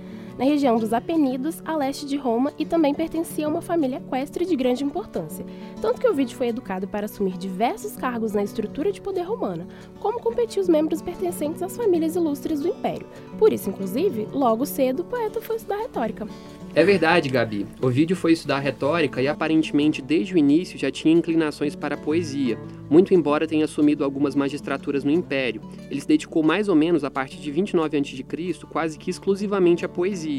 na 0.43 0.49
região 0.49 0.77
dos 0.77 0.93
Apenidos, 0.93 1.63
a 1.65 1.77
leste 1.77 2.05
de 2.05 2.17
Roma, 2.17 2.53
e 2.59 2.67
também 2.67 2.93
pertencia 2.93 3.47
a 3.47 3.49
uma 3.49 3.63
família 3.63 3.99
equestre 3.99 4.45
de 4.45 4.57
grande 4.57 4.83
importância. 4.83 5.47
Tanto 5.81 6.01
que 6.01 6.09
o 6.09 6.13
vídeo 6.13 6.37
foi 6.37 6.49
educado 6.49 6.89
para 6.89 7.05
assumir 7.05 7.39
diversos 7.39 7.95
cargos 7.95 8.33
na 8.33 8.43
estrutura 8.43 8.91
de 8.91 9.01
poder 9.01 9.23
romana, 9.23 9.69
como 10.01 10.19
competir 10.19 10.61
os 10.61 10.69
membros 10.69 11.01
pertencentes 11.01 11.63
às 11.63 11.77
famílias 11.77 12.17
ilustres 12.17 12.59
do 12.59 12.67
Império. 12.67 13.07
Por 13.39 13.53
isso, 13.53 13.71
inclusive, 13.71 14.27
logo 14.33 14.67
cedo 14.67 15.03
o 15.03 15.05
poeta 15.05 15.41
foi 15.41 15.55
estudar 15.55 15.79
retórica. 15.79 16.27
É 16.75 16.83
verdade, 16.83 17.29
Gabi. 17.29 17.67
Ovídio 17.83 18.17
foi 18.17 18.33
estudar 18.33 18.59
retórica 18.59 19.21
e 19.21 19.29
aparentemente 19.29 20.01
desde 20.01 20.33
o 20.33 20.39
início 20.39 20.79
já 20.79 20.91
tinha 20.91 21.13
inclinações 21.13 21.77
para 21.77 21.97
a 21.97 21.99
poesia, 21.99 22.59
muito 22.89 23.13
embora 23.13 23.47
tenha 23.47 23.67
assumido 23.67 24.03
algumas 24.03 24.35
magistraturas 24.35 25.05
no 25.05 25.11
Império. 25.11 25.61
Ele 25.91 26.01
se 26.01 26.09
dedicou 26.09 26.43
mais 26.43 26.71
ou 26.71 26.75
menos 26.75 27.05
a 27.05 27.11
partir 27.11 27.37
de 27.37 27.51
29 27.51 27.99
a.C., 27.99 28.67
quase 28.71 28.99
que 28.99 29.11
exclusivamente 29.11 29.85
à 29.85 29.89
poesia, 29.89 30.32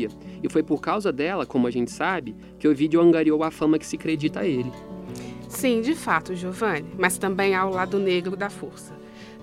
e 0.44 0.50
foi 0.50 0.64
por 0.64 0.82
causa 0.82 1.12
dela, 1.12 1.46
como 1.46 1.68
a 1.68 1.72
gente 1.72 1.92
sabe, 1.92 2.36
que 2.60 2.68
Ovídio 2.68 3.02
angariou 3.02 3.44
a 3.44 3.52
fama 3.52 3.78
que 3.78 3.86
se 3.86 3.96
acredita 3.96 4.42
a 4.42 4.46
ele. 4.46 4.72
Sim, 5.48 5.82
de 5.82 5.94
fato, 5.94 6.36
Giovanni, 6.36 6.90
mas 6.98 7.18
também 7.18 7.54
há 7.54 7.66
o 7.66 7.70
lado 7.70 8.00
negro 8.00 8.36
da 8.36 8.50
força. 8.50 8.94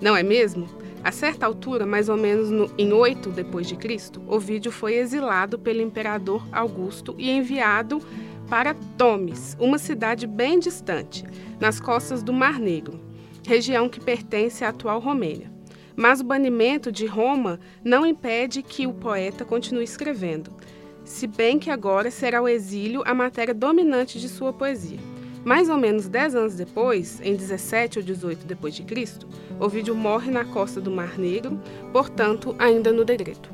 Não 0.01 0.15
é 0.15 0.23
mesmo? 0.23 0.67
A 1.03 1.11
certa 1.11 1.45
altura, 1.45 1.85
mais 1.85 2.09
ou 2.09 2.17
menos 2.17 2.49
no, 2.49 2.69
em 2.77 2.91
8 2.91 3.29
depois 3.29 3.67
de 3.67 3.75
Cristo, 3.75 4.21
Ovídio 4.27 4.71
foi 4.71 4.95
exilado 4.95 5.57
pelo 5.57 5.81
imperador 5.81 6.45
Augusto 6.51 7.15
e 7.17 7.31
enviado 7.31 8.01
para 8.49 8.73
Tomis, 8.97 9.55
uma 9.59 9.77
cidade 9.77 10.27
bem 10.27 10.59
distante, 10.59 11.23
nas 11.59 11.79
costas 11.79 12.21
do 12.21 12.33
Mar 12.33 12.59
Negro, 12.59 12.99
região 13.47 13.87
que 13.87 13.99
pertence 13.99 14.65
à 14.65 14.69
atual 14.69 14.99
Romênia. 14.99 15.49
Mas 15.95 16.21
o 16.21 16.23
banimento 16.23 16.91
de 16.91 17.05
Roma 17.05 17.59
não 17.83 18.05
impede 18.05 18.61
que 18.63 18.87
o 18.87 18.93
poeta 18.93 19.43
continue 19.45 19.83
escrevendo. 19.83 20.51
se 21.03 21.27
bem 21.27 21.59
que 21.59 21.69
agora 21.69 22.09
será 22.09 22.41
o 22.41 22.47
exílio 22.47 23.03
a 23.05 23.13
matéria 23.13 23.53
dominante 23.53 24.19
de 24.19 24.29
sua 24.29 24.53
poesia. 24.53 24.99
Mais 25.43 25.69
ou 25.69 25.77
menos 25.77 26.07
10 26.07 26.35
anos 26.35 26.55
depois, 26.55 27.19
em 27.21 27.35
17 27.35 27.99
ou 27.99 28.05
18 28.05 28.45
depois 28.45 28.75
de 28.75 28.83
Cristo, 28.83 29.27
Ovídio 29.59 29.95
morre 29.95 30.31
na 30.31 30.45
costa 30.45 30.79
do 30.79 30.91
Mar 30.91 31.17
Negro, 31.17 31.59
portanto, 31.91 32.55
ainda 32.59 32.91
no 32.91 33.03
degredo. 33.03 33.49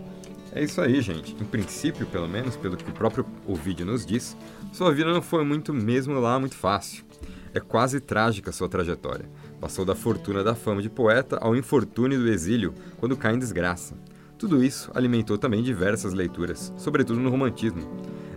É 0.51 0.63
isso 0.63 0.81
aí, 0.81 1.01
gente. 1.01 1.35
Em 1.41 1.45
princípio, 1.45 2.05
pelo 2.07 2.27
menos, 2.27 2.57
pelo 2.57 2.75
que 2.75 2.89
o 2.89 2.93
próprio 2.93 3.25
Ovídio 3.47 3.85
nos 3.85 4.05
diz, 4.05 4.35
sua 4.73 4.93
vida 4.93 5.11
não 5.11 5.21
foi 5.21 5.43
muito 5.45 5.73
mesmo 5.73 6.19
lá 6.19 6.39
muito 6.39 6.55
fácil. 6.55 7.05
É 7.53 7.59
quase 7.59 7.99
trágica 7.99 8.51
sua 8.51 8.67
trajetória. 8.67 9.25
Passou 9.59 9.83
da 9.83 9.95
fortuna 9.95 10.43
da 10.43 10.53
fama 10.53 10.81
de 10.81 10.89
poeta 10.89 11.37
ao 11.37 11.55
infortúnio 11.55 12.19
do 12.19 12.29
exílio, 12.29 12.73
quando 12.97 13.17
cai 13.17 13.33
em 13.33 13.39
desgraça. 13.39 13.95
Tudo 14.37 14.63
isso 14.63 14.91
alimentou 14.93 15.37
também 15.37 15.63
diversas 15.63 16.13
leituras, 16.13 16.71
sobretudo 16.77 17.19
no 17.19 17.31
romantismo, 17.31 17.81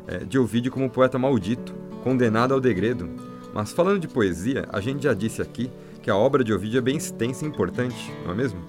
é, 0.06 0.18
de 0.18 0.38
Ovídio 0.38 0.72
como 0.72 0.88
poeta 0.88 1.18
maldito, 1.18 1.74
condenado 2.02 2.54
ao 2.54 2.60
degredo. 2.60 3.08
Mas 3.52 3.72
falando 3.72 4.00
de 4.00 4.08
poesia, 4.08 4.66
a 4.72 4.80
gente 4.80 5.02
já 5.02 5.12
disse 5.12 5.42
aqui 5.42 5.70
que 6.02 6.10
a 6.10 6.16
obra 6.16 6.42
de 6.42 6.54
Ovídio 6.54 6.78
é 6.78 6.80
bem 6.80 6.96
extensa 6.96 7.44
e 7.44 7.48
importante, 7.48 8.10
não 8.24 8.32
é 8.32 8.34
mesmo? 8.34 8.60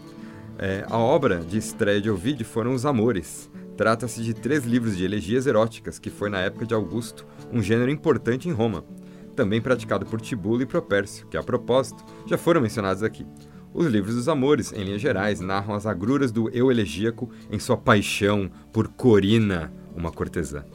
É, 0.57 0.85
a 0.89 0.97
obra 0.97 1.39
de 1.39 1.57
estreia 1.57 2.01
de 2.01 2.09
Ovídio 2.09 2.45
foram 2.45 2.73
Os 2.73 2.85
Amores. 2.85 3.49
Trata-se 3.77 4.21
de 4.21 4.33
três 4.33 4.65
livros 4.65 4.97
de 4.97 5.05
elegias 5.05 5.47
eróticas, 5.47 5.97
que 5.97 6.09
foi 6.09 6.29
na 6.29 6.39
época 6.39 6.65
de 6.65 6.73
Augusto 6.73 7.25
um 7.51 7.63
gênero 7.63 7.89
importante 7.89 8.49
em 8.49 8.51
Roma, 8.51 8.83
também 9.31 9.61
praticado 9.61 10.05
por 10.05 10.21
Tibulo 10.21 10.61
e 10.61 10.65
Propércio, 10.65 11.27
que 11.27 11.37
a 11.37 11.43
propósito 11.43 12.03
já 12.25 12.37
foram 12.37 12.61
mencionados 12.61 13.03
aqui. 13.03 13.25
Os 13.73 13.87
livros 13.87 14.15
dos 14.15 14.27
amores, 14.27 14.73
em 14.73 14.83
linhas 14.83 15.01
gerais, 15.01 15.39
narram 15.39 15.73
as 15.73 15.85
agruras 15.85 16.31
do 16.31 16.49
eu 16.49 16.69
elegíaco 16.69 17.29
em 17.49 17.57
sua 17.57 17.77
paixão 17.77 18.51
por 18.73 18.89
Corina, 18.89 19.71
uma 19.95 20.11
cortesã. 20.11 20.65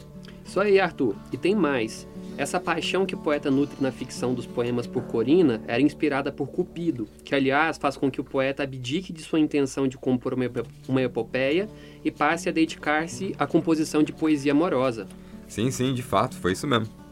Isso 0.44 0.58
aí, 0.58 0.80
Arthur. 0.80 1.14
E 1.30 1.36
tem 1.36 1.54
mais. 1.54 2.08
Essa 2.38 2.60
paixão 2.60 3.04
que 3.04 3.14
o 3.14 3.18
poeta 3.18 3.50
nutre 3.50 3.76
na 3.80 3.90
ficção 3.90 4.32
dos 4.32 4.46
poemas 4.46 4.86
por 4.86 5.02
Corina 5.04 5.62
era 5.66 5.82
inspirada 5.82 6.30
por 6.30 6.48
Cupido, 6.48 7.08
que, 7.24 7.34
aliás, 7.34 7.76
faz 7.76 7.96
com 7.96 8.10
que 8.10 8.20
o 8.20 8.24
poeta 8.24 8.62
abdique 8.62 9.12
de 9.12 9.22
sua 9.22 9.40
intenção 9.40 9.88
de 9.88 9.98
compor 9.98 10.34
uma 10.88 11.02
epopeia 11.02 11.68
e 12.04 12.10
passe 12.10 12.48
a 12.48 12.52
dedicar-se 12.52 13.34
à 13.38 13.46
composição 13.46 14.02
de 14.02 14.12
poesia 14.12 14.52
amorosa. 14.52 15.06
Sim, 15.48 15.70
sim, 15.70 15.92
de 15.92 16.02
fato, 16.02 16.36
foi 16.36 16.52
isso 16.52 16.66
mesmo. 16.66 17.05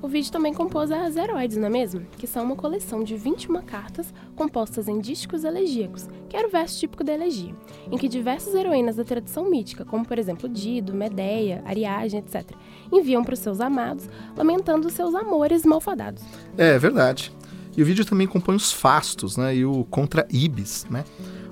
O 0.00 0.06
vídeo 0.06 0.30
também 0.30 0.54
compôs 0.54 0.92
as 0.92 1.16
Heróides, 1.16 1.56
não 1.56 1.66
é 1.66 1.70
mesmo? 1.70 2.06
Que 2.16 2.26
são 2.26 2.44
uma 2.44 2.54
coleção 2.54 3.02
de 3.02 3.16
21 3.16 3.60
cartas 3.62 4.14
compostas 4.36 4.86
em 4.86 5.00
dísticos 5.00 5.42
elegíacos, 5.42 6.08
que 6.28 6.36
era 6.36 6.46
o 6.46 6.50
verso 6.50 6.78
típico 6.78 7.02
da 7.02 7.12
elegia, 7.12 7.52
em 7.90 7.98
que 7.98 8.08
diversas 8.08 8.54
heroínas 8.54 8.94
da 8.94 9.02
tradição 9.02 9.50
mítica, 9.50 9.84
como 9.84 10.06
por 10.06 10.16
exemplo 10.16 10.48
Dido, 10.48 10.94
Medeia, 10.94 11.64
Ariagem, 11.66 12.20
etc., 12.20 12.52
enviam 12.92 13.24
para 13.24 13.34
os 13.34 13.40
seus 13.40 13.60
amados, 13.60 14.08
lamentando 14.36 14.88
seus 14.88 15.16
amores 15.16 15.64
malfadados. 15.64 16.22
É, 16.56 16.78
verdade. 16.78 17.32
E 17.76 17.82
o 17.82 17.84
vídeo 17.84 18.04
também 18.04 18.26
compõe 18.26 18.54
os 18.54 18.72
fastos, 18.72 19.36
né? 19.36 19.56
E 19.56 19.64
o 19.64 19.84
contra 19.84 20.26
ibis, 20.30 20.86
né? 20.88 21.04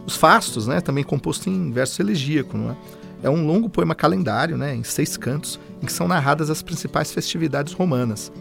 Os 0.06 0.16
fastos, 0.16 0.68
né? 0.68 0.80
Também 0.80 1.02
composto 1.02 1.50
em 1.50 1.72
verso 1.72 2.00
elegíaco, 2.00 2.56
não 2.56 2.70
é? 2.70 2.76
É 3.23 3.30
um 3.30 3.46
longo 3.46 3.68
poema 3.68 3.94
calendário, 3.94 4.56
né, 4.56 4.75
em 4.75 4.82
seis 4.82 5.16
cantos, 5.16 5.58
em 5.82 5.87
que 5.87 5.92
são 5.92 6.06
narradas 6.06 6.50
as 6.50 6.62
principais 6.62 7.11
festividades 7.12 7.73
romanas. 7.73 8.32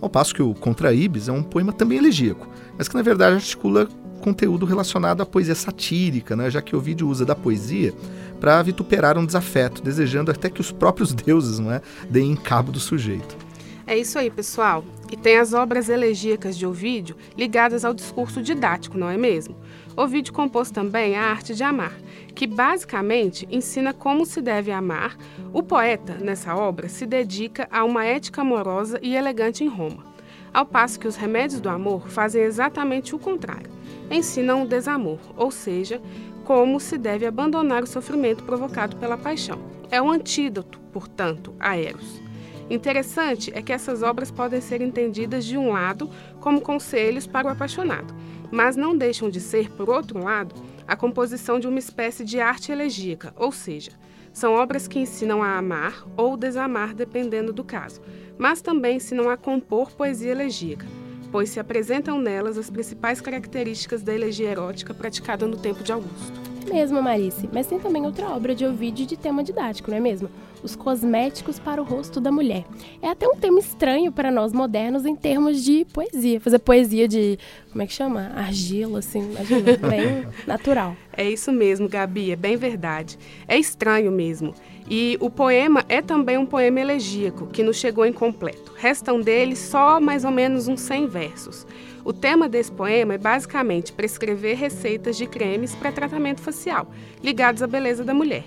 Ao 0.00 0.08
passo 0.08 0.34
que 0.34 0.42
o 0.42 0.54
Contra 0.54 0.92
Ibis 0.92 1.28
é 1.28 1.32
um 1.32 1.42
poema 1.42 1.72
também 1.72 1.98
elegíaco, 1.98 2.48
mas 2.76 2.88
que 2.88 2.94
na 2.94 3.02
verdade 3.02 3.36
articula 3.36 3.88
conteúdo 4.20 4.66
relacionado 4.66 5.22
à 5.22 5.26
poesia 5.26 5.54
satírica, 5.54 6.36
né, 6.36 6.50
já 6.50 6.60
que 6.60 6.76
o 6.76 6.80
vídeo 6.80 7.08
usa 7.08 7.24
da 7.24 7.34
poesia 7.34 7.94
para 8.40 8.62
vituperar 8.62 9.18
um 9.18 9.26
desafeto, 9.26 9.82
desejando 9.82 10.30
até 10.30 10.48
que 10.50 10.60
os 10.60 10.70
próprios 10.70 11.12
deuses 11.14 11.58
não 11.58 11.72
é, 11.72 11.80
deem 12.08 12.36
cabo 12.36 12.70
do 12.70 12.80
sujeito. 12.80 13.47
É 13.88 13.96
isso 13.96 14.18
aí, 14.18 14.30
pessoal. 14.30 14.84
E 15.10 15.16
tem 15.16 15.38
as 15.38 15.54
obras 15.54 15.88
elegíacas 15.88 16.58
de 16.58 16.66
Ovídio 16.66 17.16
ligadas 17.34 17.86
ao 17.86 17.94
discurso 17.94 18.42
didático, 18.42 18.98
não 18.98 19.08
é 19.08 19.16
mesmo? 19.16 19.56
Ovídio 19.96 20.34
compôs 20.34 20.70
também 20.70 21.16
a 21.16 21.22
arte 21.22 21.54
de 21.54 21.64
amar, 21.64 21.94
que 22.34 22.46
basicamente 22.46 23.48
ensina 23.50 23.94
como 23.94 24.26
se 24.26 24.42
deve 24.42 24.70
amar. 24.70 25.16
O 25.54 25.62
poeta, 25.62 26.18
nessa 26.20 26.54
obra, 26.54 26.86
se 26.86 27.06
dedica 27.06 27.66
a 27.70 27.82
uma 27.82 28.04
ética 28.04 28.42
amorosa 28.42 28.98
e 29.02 29.16
elegante 29.16 29.64
em 29.64 29.68
Roma, 29.68 30.04
ao 30.52 30.66
passo 30.66 31.00
que 31.00 31.08
os 31.08 31.16
remédios 31.16 31.58
do 31.58 31.70
amor 31.70 32.10
fazem 32.10 32.42
exatamente 32.42 33.14
o 33.14 33.18
contrário. 33.18 33.70
Ensinam 34.10 34.64
o 34.64 34.68
desamor, 34.68 35.18
ou 35.34 35.50
seja, 35.50 35.98
como 36.44 36.78
se 36.78 36.98
deve 36.98 37.24
abandonar 37.24 37.82
o 37.82 37.86
sofrimento 37.86 38.44
provocado 38.44 38.96
pela 38.96 39.16
paixão. 39.16 39.58
É 39.90 40.02
um 40.02 40.10
antídoto, 40.10 40.78
portanto, 40.92 41.54
a 41.58 41.74
Eros. 41.78 42.27
Interessante 42.70 43.50
é 43.54 43.62
que 43.62 43.72
essas 43.72 44.02
obras 44.02 44.30
podem 44.30 44.60
ser 44.60 44.82
entendidas 44.82 45.44
de 45.44 45.56
um 45.56 45.72
lado 45.72 46.10
como 46.40 46.60
conselhos 46.60 47.26
para 47.26 47.48
o 47.48 47.50
apaixonado, 47.50 48.14
mas 48.50 48.76
não 48.76 48.96
deixam 48.96 49.30
de 49.30 49.40
ser, 49.40 49.70
por 49.70 49.88
outro 49.88 50.22
lado, 50.22 50.54
a 50.86 50.94
composição 50.94 51.58
de 51.58 51.66
uma 51.66 51.78
espécie 51.78 52.24
de 52.24 52.40
arte 52.40 52.70
elegíaca, 52.70 53.32
ou 53.36 53.50
seja, 53.50 53.92
são 54.32 54.54
obras 54.54 54.86
que 54.86 54.98
ensinam 54.98 55.42
a 55.42 55.56
amar 55.56 56.06
ou 56.16 56.36
desamar 56.36 56.94
dependendo 56.94 57.52
do 57.52 57.64
caso, 57.64 58.00
mas 58.36 58.60
também 58.60 58.96
ensinam 58.96 59.30
a 59.30 59.36
compor 59.36 59.90
poesia 59.92 60.30
elegíaca, 60.30 60.86
pois 61.32 61.48
se 61.48 61.58
apresentam 61.58 62.20
nelas 62.20 62.58
as 62.58 62.70
principais 62.70 63.20
características 63.20 64.02
da 64.02 64.14
elegia 64.14 64.50
erótica 64.50 64.92
praticada 64.92 65.46
no 65.46 65.56
tempo 65.56 65.82
de 65.82 65.92
Augusto. 65.92 66.57
Mesmo, 66.68 67.02
Marice, 67.02 67.48
mas 67.52 67.66
tem 67.66 67.78
também 67.78 68.04
outra 68.04 68.28
obra 68.28 68.54
de 68.54 68.64
Ovídio 68.64 69.06
de 69.06 69.16
tema 69.16 69.42
didático, 69.42 69.90
não 69.90 69.96
é 69.96 70.00
mesmo? 70.00 70.28
Os 70.62 70.76
cosméticos 70.76 71.58
para 71.58 71.80
o 71.80 71.84
rosto 71.84 72.20
da 72.20 72.30
mulher. 72.30 72.64
É 73.00 73.08
até 73.08 73.26
um 73.26 73.36
tema 73.36 73.58
estranho 73.58 74.12
para 74.12 74.30
nós 74.30 74.52
modernos 74.52 75.06
em 75.06 75.14
termos 75.14 75.62
de 75.62 75.86
poesia. 75.86 76.40
Fazer 76.40 76.58
poesia 76.58 77.08
de, 77.08 77.38
como 77.70 77.82
é 77.82 77.86
que 77.86 77.92
chama? 77.92 78.32
Argila, 78.34 78.98
assim, 78.98 79.30
imagina, 79.30 79.76
bem 79.88 80.26
natural. 80.46 80.96
É 81.16 81.28
isso 81.28 81.50
mesmo, 81.52 81.88
Gabi, 81.88 82.32
é 82.32 82.36
bem 82.36 82.56
verdade. 82.56 83.18
É 83.46 83.56
estranho 83.56 84.10
mesmo. 84.12 84.54
E 84.90 85.18
o 85.20 85.28
poema 85.28 85.84
é 85.88 86.00
também 86.00 86.38
um 86.38 86.46
poema 86.46 86.80
elegíaco, 86.80 87.46
que 87.48 87.62
nos 87.62 87.76
chegou 87.76 88.06
incompleto. 88.06 88.72
Restam 88.76 89.20
dele 89.20 89.54
só 89.54 90.00
mais 90.00 90.24
ou 90.24 90.30
menos 90.30 90.66
uns 90.66 90.80
100 90.80 91.06
versos. 91.06 91.66
O 92.08 92.12
tema 92.14 92.48
desse 92.48 92.72
poema 92.72 93.12
é 93.12 93.18
basicamente 93.18 93.92
prescrever 93.92 94.56
receitas 94.56 95.14
de 95.14 95.26
cremes 95.26 95.74
para 95.74 95.92
tratamento 95.92 96.40
facial, 96.40 96.90
ligados 97.22 97.62
à 97.62 97.66
beleza 97.66 98.02
da 98.02 98.14
mulher. 98.14 98.44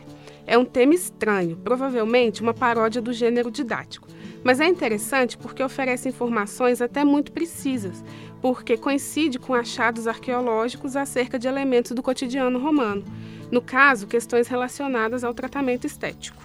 É 0.48 0.58
um 0.58 0.66
tema 0.66 0.96
estranho, 0.96 1.56
provavelmente 1.58 2.42
uma 2.42 2.56
paródia 2.56 3.00
do 3.00 3.14
gênero 3.14 3.52
didático. 3.52 4.08
Mas 4.44 4.60
é 4.60 4.66
interessante 4.66 5.38
porque 5.38 5.62
oferece 5.62 6.10
informações 6.10 6.82
até 6.82 7.04
muito 7.04 7.32
precisas, 7.32 8.04
porque 8.42 8.78
coincide 8.78 9.38
com 9.38 9.54
achados 9.54 10.08
arqueológicos 10.08 10.96
acerca 10.96 11.38
de 11.38 11.48
elementos 11.48 11.92
do 11.92 12.02
cotidiano 12.02 12.58
romano. 12.58 13.06
No 13.52 13.62
caso, 13.62 14.08
questões 14.08 14.48
relacionadas 14.48 15.24
ao 15.24 15.36
tratamento 15.36 15.86
estético. 15.86 16.42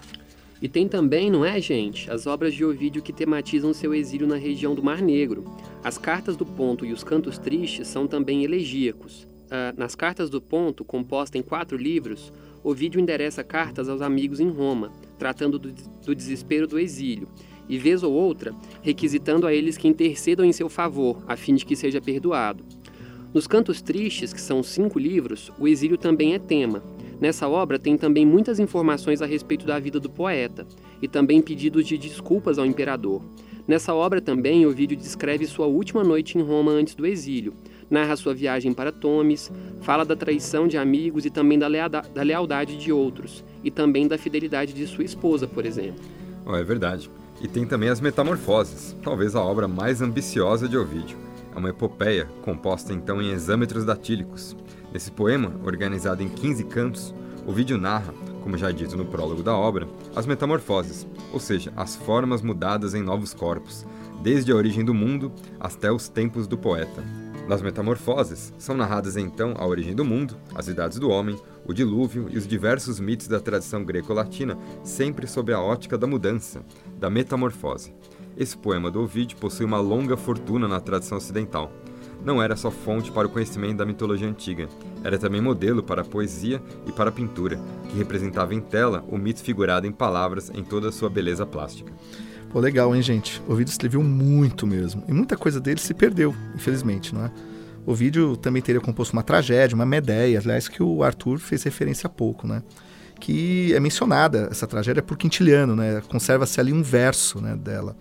E 0.60 0.68
tem 0.68 0.88
também, 0.88 1.30
não 1.30 1.44
é, 1.44 1.60
gente, 1.60 2.10
as 2.10 2.26
obras 2.26 2.54
de 2.54 2.64
Ovídio 2.64 3.02
que 3.02 3.12
tematizam 3.12 3.74
seu 3.74 3.94
exílio 3.94 4.26
na 4.26 4.36
região 4.36 4.74
do 4.74 4.82
Mar 4.82 5.02
Negro. 5.02 5.44
As 5.84 5.98
cartas 5.98 6.36
do 6.36 6.46
Ponto 6.46 6.84
e 6.84 6.92
os 6.92 7.04
Cantos 7.04 7.38
Tristes 7.38 7.88
são 7.88 8.06
também 8.06 8.42
elegíacos. 8.42 9.24
Uh, 9.46 9.78
nas 9.78 9.94
cartas 9.94 10.30
do 10.30 10.40
Ponto, 10.40 10.84
composta 10.84 11.36
em 11.36 11.42
quatro 11.42 11.76
livros, 11.76 12.32
Ovídio 12.64 13.00
endereça 13.00 13.44
cartas 13.44 13.88
aos 13.88 14.00
amigos 14.00 14.40
em 14.40 14.48
Roma, 14.48 14.90
tratando 15.18 15.58
do, 15.58 15.72
do 16.04 16.14
desespero 16.14 16.66
do 16.66 16.78
exílio, 16.78 17.28
e 17.68 17.78
vez 17.78 18.02
ou 18.02 18.12
outra, 18.12 18.52
requisitando 18.82 19.46
a 19.46 19.52
eles 19.52 19.76
que 19.76 19.86
intercedam 19.86 20.44
em 20.44 20.52
seu 20.52 20.68
favor, 20.68 21.22
a 21.28 21.36
fim 21.36 21.54
de 21.54 21.64
que 21.64 21.76
seja 21.76 22.00
perdoado. 22.00 22.64
Nos 23.32 23.46
Cantos 23.46 23.82
Tristes, 23.82 24.32
que 24.32 24.40
são 24.40 24.62
cinco 24.62 24.98
livros, 24.98 25.52
o 25.58 25.68
exílio 25.68 25.98
também 25.98 26.34
é 26.34 26.38
tema, 26.38 26.82
Nessa 27.20 27.48
obra 27.48 27.78
tem 27.78 27.96
também 27.96 28.26
muitas 28.26 28.58
informações 28.58 29.22
a 29.22 29.26
respeito 29.26 29.66
da 29.66 29.78
vida 29.78 29.98
do 29.98 30.10
poeta 30.10 30.66
e 31.00 31.08
também 31.08 31.40
pedidos 31.40 31.86
de 31.86 31.96
desculpas 31.96 32.58
ao 32.58 32.66
imperador. 32.66 33.22
Nessa 33.66 33.92
obra 33.94 34.20
também 34.20 34.64
Ovídio 34.64 34.96
descreve 34.96 35.46
sua 35.46 35.66
última 35.66 36.04
noite 36.04 36.38
em 36.38 36.42
Roma 36.42 36.70
antes 36.70 36.94
do 36.94 37.04
exílio, 37.06 37.52
narra 37.90 38.14
sua 38.14 38.32
viagem 38.32 38.72
para 38.72 38.92
Tomes, 38.92 39.50
fala 39.80 40.04
da 40.04 40.14
traição 40.14 40.68
de 40.68 40.76
amigos 40.76 41.24
e 41.26 41.30
também 41.30 41.58
da, 41.58 41.68
da 41.68 42.22
lealdade 42.22 42.76
de 42.76 42.92
outros, 42.92 43.44
e 43.64 43.70
também 43.70 44.06
da 44.06 44.16
fidelidade 44.16 44.72
de 44.72 44.86
sua 44.86 45.04
esposa, 45.04 45.48
por 45.48 45.66
exemplo. 45.66 46.00
Oh, 46.44 46.54
é 46.54 46.62
verdade. 46.62 47.10
E 47.40 47.48
tem 47.48 47.66
também 47.66 47.88
as 47.88 48.00
Metamorfoses, 48.00 48.96
talvez 49.02 49.34
a 49.34 49.42
obra 49.42 49.66
mais 49.66 50.00
ambiciosa 50.00 50.68
de 50.68 50.76
Ovídio. 50.76 51.18
É 51.54 51.58
uma 51.58 51.70
epopeia 51.70 52.28
composta 52.42 52.92
então 52.92 53.20
em 53.20 53.30
exâmetros 53.30 53.84
datílicos, 53.84 54.56
Nesse 54.96 55.12
poema, 55.12 55.52
organizado 55.62 56.22
em 56.22 56.28
15 56.30 56.64
cantos, 56.64 57.14
o 57.46 57.52
vídeo 57.52 57.76
narra, 57.76 58.14
como 58.42 58.56
já 58.56 58.70
dito 58.70 58.96
no 58.96 59.04
prólogo 59.04 59.42
da 59.42 59.54
obra, 59.54 59.86
as 60.14 60.24
metamorfoses, 60.24 61.06
ou 61.34 61.38
seja, 61.38 61.70
as 61.76 61.94
formas 61.94 62.40
mudadas 62.40 62.94
em 62.94 63.02
novos 63.02 63.34
corpos, 63.34 63.84
desde 64.22 64.50
a 64.50 64.56
origem 64.56 64.82
do 64.82 64.94
mundo 64.94 65.30
até 65.60 65.92
os 65.92 66.08
tempos 66.08 66.46
do 66.46 66.56
poeta. 66.56 67.04
Nas 67.46 67.60
Metamorfoses, 67.60 68.54
são 68.56 68.74
narradas 68.74 69.18
então 69.18 69.52
a 69.58 69.66
origem 69.66 69.94
do 69.94 70.02
mundo, 70.02 70.34
as 70.54 70.66
idades 70.66 70.98
do 70.98 71.10
homem, 71.10 71.38
o 71.66 71.74
dilúvio 71.74 72.28
e 72.30 72.38
os 72.38 72.46
diversos 72.46 72.98
mitos 72.98 73.28
da 73.28 73.38
tradição 73.38 73.84
greco-latina, 73.84 74.56
sempre 74.82 75.26
sob 75.26 75.52
a 75.52 75.60
ótica 75.60 75.98
da 75.98 76.06
mudança, 76.06 76.64
da 76.98 77.10
metamorfose. 77.10 77.94
Esse 78.34 78.56
poema 78.56 78.90
do 78.90 79.02
Ovídio 79.02 79.36
possui 79.36 79.66
uma 79.66 79.78
longa 79.78 80.16
fortuna 80.16 80.66
na 80.66 80.80
tradição 80.80 81.18
ocidental. 81.18 81.70
Não 82.26 82.42
era 82.42 82.56
só 82.56 82.72
fonte 82.72 83.12
para 83.12 83.28
o 83.28 83.30
conhecimento 83.30 83.76
da 83.76 83.86
mitologia 83.86 84.26
antiga, 84.28 84.68
era 85.04 85.16
também 85.16 85.40
modelo 85.40 85.80
para 85.80 86.02
a 86.02 86.04
poesia 86.04 86.60
e 86.84 86.90
para 86.90 87.10
a 87.10 87.12
pintura, 87.12 87.56
que 87.88 87.96
representava 87.96 88.52
em 88.52 88.60
tela 88.60 89.04
o 89.06 89.16
mito 89.16 89.40
figurado 89.40 89.86
em 89.86 89.92
palavras 89.92 90.50
em 90.52 90.64
toda 90.64 90.88
a 90.88 90.92
sua 90.92 91.08
beleza 91.08 91.46
plástica. 91.46 91.92
Pô, 92.50 92.58
legal, 92.58 92.96
hein, 92.96 93.00
gente? 93.00 93.40
O 93.46 93.54
vídeo 93.54 93.70
escreveu 93.70 94.02
muito 94.02 94.66
mesmo. 94.66 95.04
E 95.06 95.12
muita 95.12 95.36
coisa 95.36 95.60
dele 95.60 95.78
se 95.78 95.94
perdeu, 95.94 96.34
infelizmente, 96.52 97.14
não 97.14 97.26
é? 97.26 97.30
O 97.86 97.94
vídeo 97.94 98.36
também 98.36 98.60
teria 98.60 98.80
composto 98.80 99.12
uma 99.12 99.22
tragédia, 99.22 99.76
uma 99.76 99.86
Medeia, 99.86 100.40
aliás, 100.40 100.66
que 100.66 100.82
o 100.82 101.04
Arthur 101.04 101.38
fez 101.38 101.62
referência 101.62 102.08
há 102.08 102.10
pouco, 102.10 102.44
né? 102.48 102.60
Que 103.20 103.72
é 103.72 103.78
mencionada 103.78 104.48
essa 104.50 104.66
tragédia 104.66 105.00
por 105.00 105.16
Quintiliano, 105.16 105.76
né? 105.76 106.02
Conserva-se 106.08 106.58
ali 106.58 106.72
um 106.72 106.82
verso 106.82 107.40
né, 107.40 107.54
dela. 107.54 107.96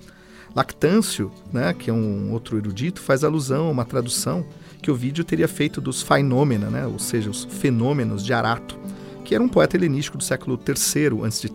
Lactâncio, 0.56 1.32
né, 1.52 1.74
que 1.74 1.90
é 1.90 1.94
um 1.94 2.32
outro 2.32 2.58
erudito, 2.58 3.02
faz 3.02 3.26
alusão 3.26 3.68
a 3.68 3.72
uma 3.72 3.84
tradução 3.84 4.46
que 4.82 4.90
o 4.90 4.96
vídeo 4.96 5.26
teria 5.26 5.50
feito 5.50 5.82
dos 5.82 6.02
Fainômena, 6.02 6.70
né, 6.70 6.88
ou 6.88 6.98
seja, 6.98 7.30
os 7.30 7.44
fenômenos 7.44 8.24
de 8.24 8.34
Arato, 8.34 8.80
que 9.26 9.36
era 9.36 9.44
um 9.44 9.50
poeta 9.50 9.76
helenístico 9.76 10.18
do 10.18 10.24
século 10.24 10.58
III 10.66 11.26
a.C. 11.26 11.50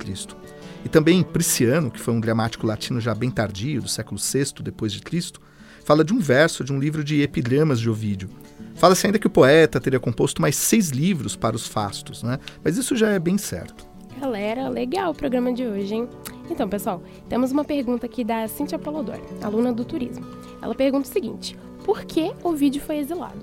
E 0.85 0.89
também 0.89 1.23
Prisciano, 1.23 1.91
que 1.91 2.01
foi 2.01 2.13
um 2.13 2.21
gramático 2.21 2.67
latino 2.67 3.01
já 3.01 3.15
bem 3.15 3.31
tardio, 3.31 3.81
do 3.81 3.89
século 3.89 4.21
VI 4.21 4.63
depois 4.63 4.93
de 4.93 5.01
Cristo, 5.01 5.41
fala 5.83 6.05
de 6.05 6.13
um 6.13 6.19
verso 6.19 6.63
de 6.63 6.73
um 6.73 6.79
livro 6.79 7.03
de 7.03 7.23
epigramas 7.23 7.81
de 7.81 7.89
Ovídio. 7.89 8.29
Fala-se 8.75 9.07
ainda 9.07 9.19
que 9.19 9.27
o 9.27 9.31
poeta 9.31 9.81
teria 9.81 10.01
composto 10.01 10.43
mais 10.43 10.57
seis 10.57 10.91
livros 10.91 11.37
para 11.37 11.57
os 11.57 11.67
fastos, 11.67 12.23
né? 12.23 12.39
Mas 12.63 12.77
isso 12.77 12.97
já 12.97 13.09
é 13.11 13.19
bem 13.19 13.39
certo. 13.39 13.87
Galera, 14.21 14.69
legal 14.69 15.13
o 15.13 15.15
programa 15.15 15.53
de 15.53 15.67
hoje, 15.67 15.95
hein? 15.95 16.09
Então, 16.51 16.69
pessoal, 16.69 17.01
temos 17.29 17.53
uma 17.53 17.65
pergunta 17.65 18.07
aqui 18.07 18.25
da 18.25 18.47
Cintia 18.49 18.79
Polodor, 18.79 19.21
aluna 19.41 19.73
do 19.73 19.85
turismo. 19.85 20.27
Ela 20.61 20.75
pergunta 20.75 21.09
o 21.09 21.13
seguinte: 21.13 21.57
por 21.85 22.05
que 22.05 22.33
Ovídio 22.43 22.83
foi 22.83 22.99
exilado? 22.99 23.39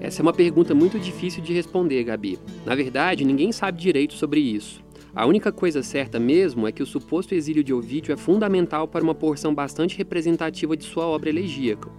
Essa 0.00 0.20
é 0.20 0.22
uma 0.22 0.34
pergunta 0.34 0.74
muito 0.74 0.98
difícil 0.98 1.42
de 1.42 1.54
responder, 1.54 2.04
Gabi. 2.04 2.38
Na 2.64 2.74
verdade, 2.74 3.24
ninguém 3.24 3.50
sabe 3.52 3.80
direito 3.80 4.14
sobre 4.14 4.40
isso. 4.40 4.84
A 5.14 5.24
única 5.24 5.50
coisa 5.50 5.82
certa 5.82 6.20
mesmo 6.20 6.68
é 6.68 6.72
que 6.72 6.82
o 6.82 6.86
suposto 6.86 7.34
exílio 7.34 7.64
de 7.64 7.72
Ovídio 7.72 8.12
é 8.12 8.16
fundamental 8.18 8.86
para 8.86 9.02
uma 9.02 9.14
porção 9.14 9.54
bastante 9.54 9.96
representativa 9.96 10.76
de 10.76 10.84
sua 10.84 11.06
obra 11.06 11.30
elegíaca. 11.30 11.90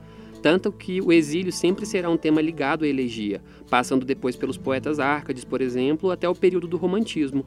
Tanto 0.42 0.72
que 0.72 1.02
o 1.02 1.12
exílio 1.12 1.52
sempre 1.52 1.84
será 1.84 2.12
um 2.12 2.18
tema 2.18 2.42
ligado 2.42 2.86
à 2.86 2.88
elegia, 2.88 3.42
passando 3.72 4.06
depois 4.06 4.36
pelos 4.36 4.56
poetas 4.56 5.00
árcades, 5.00 5.44
por 5.44 5.62
exemplo, 5.62 6.12
até 6.12 6.30
o 6.30 6.36
período 6.36 6.68
do 6.68 6.78
romantismo. 6.78 7.44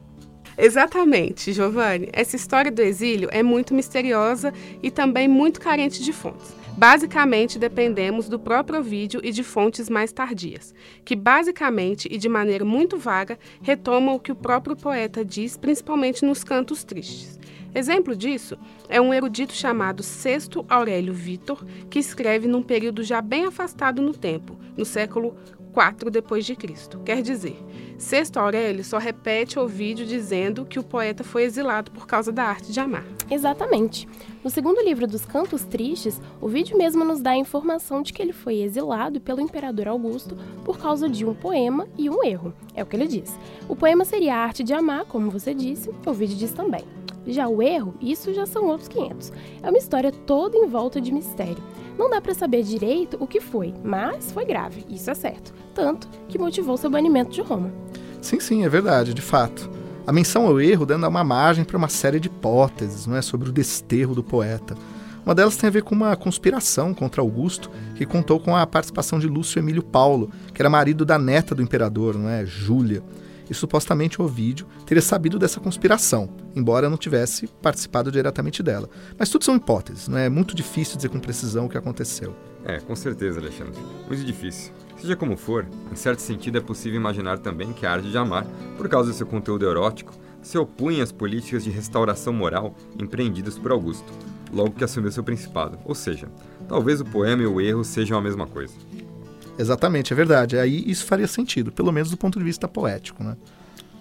Exatamente, 0.62 1.54
Giovanni. 1.54 2.10
Essa 2.12 2.36
história 2.36 2.70
do 2.70 2.82
exílio 2.82 3.30
é 3.32 3.42
muito 3.42 3.72
misteriosa 3.72 4.52
e 4.82 4.90
também 4.90 5.26
muito 5.26 5.58
carente 5.58 6.02
de 6.02 6.12
fontes. 6.12 6.54
Basicamente, 6.76 7.58
dependemos 7.58 8.28
do 8.28 8.38
próprio 8.38 8.82
vídeo 8.82 9.22
e 9.24 9.32
de 9.32 9.42
fontes 9.42 9.88
mais 9.88 10.12
tardias, 10.12 10.74
que 11.02 11.16
basicamente 11.16 12.08
e 12.10 12.18
de 12.18 12.28
maneira 12.28 12.62
muito 12.62 12.98
vaga 12.98 13.38
retomam 13.62 14.16
o 14.16 14.20
que 14.20 14.32
o 14.32 14.36
próprio 14.36 14.76
poeta 14.76 15.24
diz, 15.24 15.56
principalmente 15.56 16.26
nos 16.26 16.44
cantos 16.44 16.84
tristes. 16.84 17.40
Exemplo 17.74 18.14
disso 18.14 18.58
é 18.88 19.00
um 19.00 19.14
erudito 19.14 19.54
chamado 19.54 20.02
Sexto 20.02 20.66
Aurélio 20.68 21.14
Vitor, 21.14 21.64
que 21.88 21.98
escreve 21.98 22.46
num 22.46 22.62
período 22.62 23.02
já 23.02 23.22
bem 23.22 23.46
afastado 23.46 24.02
no 24.02 24.12
tempo, 24.12 24.58
no 24.76 24.84
século 24.84 25.36
4 25.72 26.10
depois 26.10 26.44
de 26.44 26.56
Cristo. 26.56 27.00
Quer 27.04 27.22
dizer, 27.22 27.56
Sexto 27.98 28.38
Aurélio 28.38 28.82
só 28.84 28.98
repete 28.98 29.58
o 29.58 29.66
vídeo 29.66 30.06
dizendo 30.06 30.64
que 30.64 30.78
o 30.78 30.82
poeta 30.82 31.22
foi 31.22 31.44
exilado 31.44 31.90
por 31.90 32.06
causa 32.06 32.32
da 32.32 32.44
arte 32.44 32.72
de 32.72 32.80
amar. 32.80 33.04
Exatamente. 33.30 34.08
No 34.42 34.50
segundo 34.50 34.82
livro 34.82 35.06
dos 35.06 35.24
Cantos 35.24 35.64
Tristes, 35.64 36.20
o 36.40 36.48
vídeo 36.48 36.76
mesmo 36.76 37.04
nos 37.04 37.20
dá 37.20 37.32
a 37.32 37.36
informação 37.36 38.02
de 38.02 38.12
que 38.12 38.22
ele 38.22 38.32
foi 38.32 38.60
exilado 38.60 39.20
pelo 39.20 39.40
imperador 39.40 39.88
Augusto 39.88 40.36
por 40.64 40.78
causa 40.78 41.08
de 41.08 41.26
um 41.26 41.34
poema 41.34 41.86
e 41.96 42.08
um 42.08 42.24
erro. 42.24 42.54
É 42.74 42.82
o 42.82 42.86
que 42.86 42.96
ele 42.96 43.06
diz. 43.06 43.38
O 43.68 43.76
poema 43.76 44.04
seria 44.04 44.34
a 44.34 44.38
arte 44.38 44.64
de 44.64 44.72
amar, 44.72 45.04
como 45.04 45.30
você 45.30 45.52
disse, 45.52 45.90
o 46.04 46.12
vídeo 46.12 46.36
diz 46.36 46.52
também. 46.52 46.84
Já 47.26 47.48
o 47.48 47.62
erro, 47.62 47.94
isso 48.00 48.32
já 48.32 48.46
são 48.46 48.66
outros 48.66 48.88
500. 48.88 49.32
É 49.62 49.68
uma 49.68 49.78
história 49.78 50.10
toda 50.10 50.56
em 50.56 50.66
volta 50.66 51.00
de 51.00 51.12
mistério. 51.12 51.62
Não 52.00 52.08
dá 52.08 52.18
para 52.18 52.32
saber 52.32 52.62
direito 52.62 53.18
o 53.20 53.26
que 53.26 53.42
foi, 53.42 53.74
mas 53.84 54.32
foi 54.32 54.46
grave, 54.46 54.86
isso 54.88 55.10
é 55.10 55.14
certo. 55.14 55.52
Tanto 55.74 56.08
que 56.28 56.38
motivou 56.38 56.74
seu 56.78 56.88
banimento 56.88 57.30
de 57.30 57.42
Roma. 57.42 57.70
Sim, 58.22 58.40
sim, 58.40 58.64
é 58.64 58.70
verdade, 58.70 59.12
de 59.12 59.20
fato. 59.20 59.70
A 60.06 60.10
menção 60.10 60.46
ao 60.46 60.58
erro 60.58 60.86
dando 60.86 61.06
uma 61.06 61.22
margem 61.22 61.62
para 61.62 61.76
uma 61.76 61.90
série 61.90 62.18
de 62.18 62.28
hipóteses 62.28 63.06
não 63.06 63.16
é, 63.16 63.20
sobre 63.20 63.50
o 63.50 63.52
desterro 63.52 64.14
do 64.14 64.24
poeta. 64.24 64.74
Uma 65.26 65.34
delas 65.34 65.58
tem 65.58 65.68
a 65.68 65.70
ver 65.70 65.82
com 65.82 65.94
uma 65.94 66.16
conspiração 66.16 66.94
contra 66.94 67.20
Augusto, 67.20 67.70
que 67.94 68.06
contou 68.06 68.40
com 68.40 68.56
a 68.56 68.66
participação 68.66 69.18
de 69.18 69.26
Lúcio 69.26 69.58
Emílio 69.58 69.82
Paulo, 69.82 70.30
que 70.54 70.62
era 70.62 70.70
marido 70.70 71.04
da 71.04 71.18
neta 71.18 71.54
do 71.54 71.62
imperador, 71.62 72.16
não 72.16 72.30
é, 72.30 72.46
Júlia 72.46 73.02
e 73.50 73.54
supostamente 73.54 74.22
Ovídio 74.22 74.66
teria 74.86 75.02
sabido 75.02 75.38
dessa 75.38 75.58
conspiração, 75.58 76.30
embora 76.54 76.88
não 76.88 76.96
tivesse 76.96 77.48
participado 77.60 78.12
diretamente 78.12 78.62
dela. 78.62 78.88
Mas 79.18 79.28
tudo 79.28 79.44
são 79.44 79.56
hipóteses, 79.56 80.06
não 80.06 80.16
é 80.16 80.28
muito 80.28 80.54
difícil 80.54 80.96
dizer 80.96 81.08
com 81.08 81.18
precisão 81.18 81.66
o 81.66 81.68
que 81.68 81.76
aconteceu. 81.76 82.34
É, 82.64 82.78
com 82.78 82.94
certeza, 82.94 83.40
Alexandre. 83.40 83.80
Muito 84.06 84.24
difícil. 84.24 84.72
Seja 84.96 85.16
como 85.16 85.36
for, 85.36 85.66
em 85.90 85.96
certo 85.96 86.20
sentido 86.20 86.58
é 86.58 86.60
possível 86.60 87.00
imaginar 87.00 87.38
também 87.38 87.72
que 87.72 87.86
a 87.86 87.92
arte 87.92 88.10
de 88.10 88.18
amar, 88.18 88.46
por 88.76 88.88
causa 88.88 89.10
do 89.10 89.16
seu 89.16 89.26
conteúdo 89.26 89.66
erótico, 89.68 90.12
se 90.42 90.56
opunha 90.58 91.02
às 91.02 91.12
políticas 91.12 91.64
de 91.64 91.70
restauração 91.70 92.32
moral 92.32 92.74
empreendidas 92.98 93.58
por 93.58 93.72
Augusto, 93.72 94.10
logo 94.52 94.72
que 94.72 94.84
assumiu 94.84 95.10
seu 95.10 95.24
principado. 95.24 95.78
Ou 95.84 95.94
seja, 95.94 96.28
talvez 96.68 97.00
o 97.00 97.04
poema 97.04 97.42
e 97.42 97.46
o 97.46 97.60
erro 97.60 97.84
sejam 97.84 98.18
a 98.18 98.22
mesma 98.22 98.46
coisa. 98.46 98.74
Exatamente, 99.60 100.12
é 100.12 100.16
verdade. 100.16 100.58
Aí 100.58 100.82
isso 100.86 101.04
faria 101.04 101.26
sentido, 101.26 101.70
pelo 101.70 101.92
menos 101.92 102.10
do 102.10 102.16
ponto 102.16 102.38
de 102.38 102.44
vista 102.44 102.66
poético, 102.66 103.22
né? 103.22 103.36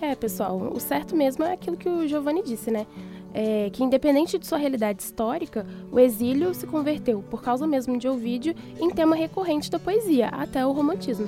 É, 0.01 0.15
pessoal, 0.15 0.71
o 0.73 0.79
certo 0.79 1.13
mesmo 1.13 1.43
é 1.43 1.51
aquilo 1.51 1.75
que 1.75 1.89
o 1.89 2.07
Giovanni 2.07 2.41
disse, 2.41 2.71
né? 2.71 2.87
É, 3.33 3.69
que 3.69 3.83
independente 3.83 4.39
de 4.39 4.47
sua 4.47 4.57
realidade 4.57 5.03
histórica, 5.03 5.67
o 5.91 5.99
exílio 5.99 6.53
se 6.53 6.65
converteu, 6.65 7.21
por 7.29 7.41
causa 7.43 7.67
mesmo 7.67 7.97
de 7.97 8.07
Ovídio, 8.07 8.55
em 8.79 8.89
tema 8.89 9.17
recorrente 9.17 9.69
da 9.69 9.77
poesia, 9.77 10.29
até 10.29 10.65
o 10.65 10.71
romantismo. 10.71 11.27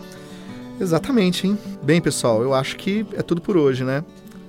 Exatamente, 0.79 1.45
hein? 1.45 1.57
Bem, 1.83 2.01
pessoal, 2.01 2.41
eu 2.41 2.53
acho 2.53 2.77
que 2.77 3.05
é 3.13 3.21
tudo 3.21 3.41
por 3.41 3.57
hoje, 3.57 3.83
né? 3.83 4.01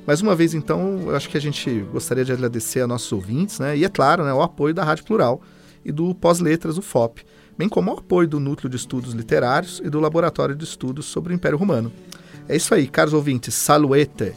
Mais 0.06 0.20
uma 0.22 0.36
vez, 0.36 0.54
então, 0.54 1.00
eu 1.06 1.16
acho 1.16 1.28
que 1.28 1.36
a 1.36 1.40
gente 1.40 1.80
gostaria 1.92 2.24
de 2.24 2.32
agradecer 2.32 2.80
a 2.80 2.86
nossos 2.86 3.10
ouvintes, 3.10 3.58
né? 3.58 3.76
E, 3.76 3.84
é 3.84 3.88
claro, 3.88 4.24
né, 4.24 4.32
o 4.32 4.40
apoio 4.40 4.72
da 4.72 4.84
Rádio 4.84 5.04
Plural 5.04 5.42
e 5.84 5.90
do 5.90 6.14
Pós-Letras, 6.14 6.78
o 6.78 6.82
FOP 6.82 7.24
bem 7.56 7.68
como 7.68 7.90
o 7.90 7.98
apoio 7.98 8.28
do 8.28 8.40
Núcleo 8.40 8.68
de 8.70 8.76
Estudos 8.76 9.12
Literários 9.12 9.80
e 9.84 9.90
do 9.90 10.00
Laboratório 10.00 10.54
de 10.54 10.64
Estudos 10.64 11.06
sobre 11.06 11.32
o 11.32 11.34
Império 11.34 11.58
Romano. 11.58 11.92
É 12.48 12.56
isso 12.56 12.74
aí, 12.74 12.86
caros 12.86 13.12
ouvintes, 13.12 13.54
saluete! 13.54 14.34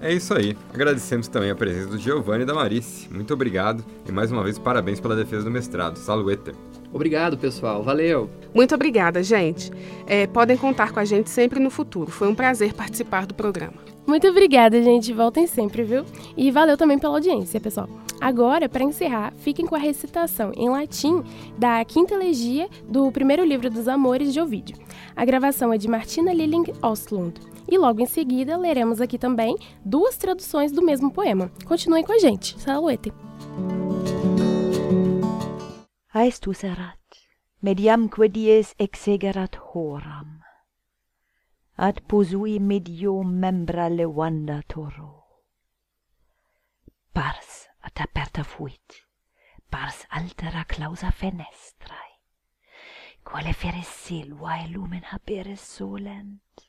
É 0.00 0.14
isso 0.14 0.32
aí. 0.32 0.56
Agradecemos 0.72 1.26
também 1.26 1.50
a 1.50 1.56
presença 1.56 1.88
do 1.88 1.98
Giovanni 1.98 2.44
e 2.44 2.46
da 2.46 2.54
Marice. 2.54 3.08
Muito 3.12 3.34
obrigado 3.34 3.84
e 4.08 4.12
mais 4.12 4.30
uma 4.30 4.44
vez 4.44 4.58
parabéns 4.58 5.00
pela 5.00 5.16
defesa 5.16 5.44
do 5.44 5.50
mestrado. 5.50 5.96
Saluete! 5.96 6.52
Obrigado, 6.92 7.36
pessoal. 7.36 7.82
Valeu. 7.82 8.30
Muito 8.54 8.74
obrigada, 8.74 9.22
gente. 9.22 9.70
É, 10.06 10.26
podem 10.26 10.56
contar 10.56 10.92
com 10.92 11.00
a 11.00 11.04
gente 11.04 11.28
sempre 11.28 11.60
no 11.60 11.68
futuro. 11.68 12.10
Foi 12.10 12.28
um 12.28 12.34
prazer 12.34 12.72
participar 12.72 13.26
do 13.26 13.34
programa. 13.34 13.74
Muito 14.06 14.26
obrigada, 14.26 14.82
gente. 14.82 15.12
Voltem 15.12 15.46
sempre, 15.46 15.82
viu? 15.82 16.04
E 16.36 16.50
valeu 16.50 16.76
também 16.76 16.98
pela 16.98 17.14
audiência, 17.14 17.60
pessoal. 17.60 17.88
Agora, 18.20 18.68
para 18.68 18.84
encerrar, 18.84 19.32
fiquem 19.36 19.66
com 19.66 19.74
a 19.74 19.78
recitação 19.78 20.52
em 20.56 20.68
latim 20.68 21.22
da 21.56 21.84
quinta 21.84 22.14
elegia 22.14 22.68
do 22.88 23.10
primeiro 23.12 23.44
livro 23.44 23.70
dos 23.70 23.86
Amores 23.86 24.32
de 24.32 24.40
Ovídio. 24.40 24.76
A 25.14 25.24
gravação 25.24 25.72
é 25.72 25.78
de 25.78 25.88
Martina 25.88 26.32
Lilling 26.32 26.64
Ostlund. 26.82 27.40
E 27.70 27.76
logo 27.76 28.00
em 28.00 28.06
seguida 28.06 28.56
leremos 28.56 29.00
aqui 29.00 29.18
também 29.18 29.56
duas 29.84 30.16
traduções 30.16 30.72
do 30.72 30.82
mesmo 30.82 31.10
poema. 31.12 31.52
Continuem 31.66 32.02
com 32.02 32.12
a 32.12 32.18
gente. 32.18 32.58
Saluete! 32.60 33.12
Aestus 36.12 36.64
erat, 36.64 36.98
mediamque 37.62 38.28
dies 38.28 38.74
exegerat 38.78 39.56
horam, 39.56 40.40
ad 41.76 42.00
posui 42.08 42.58
medio 42.58 43.22
membra 43.22 43.88
levanda 43.88 44.64
toro. 44.66 45.22
Pars 47.12 47.67
dapperta 47.94 48.44
fuit, 48.44 49.04
pars 49.70 50.06
altera 50.10 50.64
clausa 50.64 51.10
fenestrae, 51.10 52.18
quale 53.22 53.52
fere 53.52 53.82
silvae 53.82 54.68
lumen 54.68 55.04
habere 55.12 55.56
solent, 55.56 56.68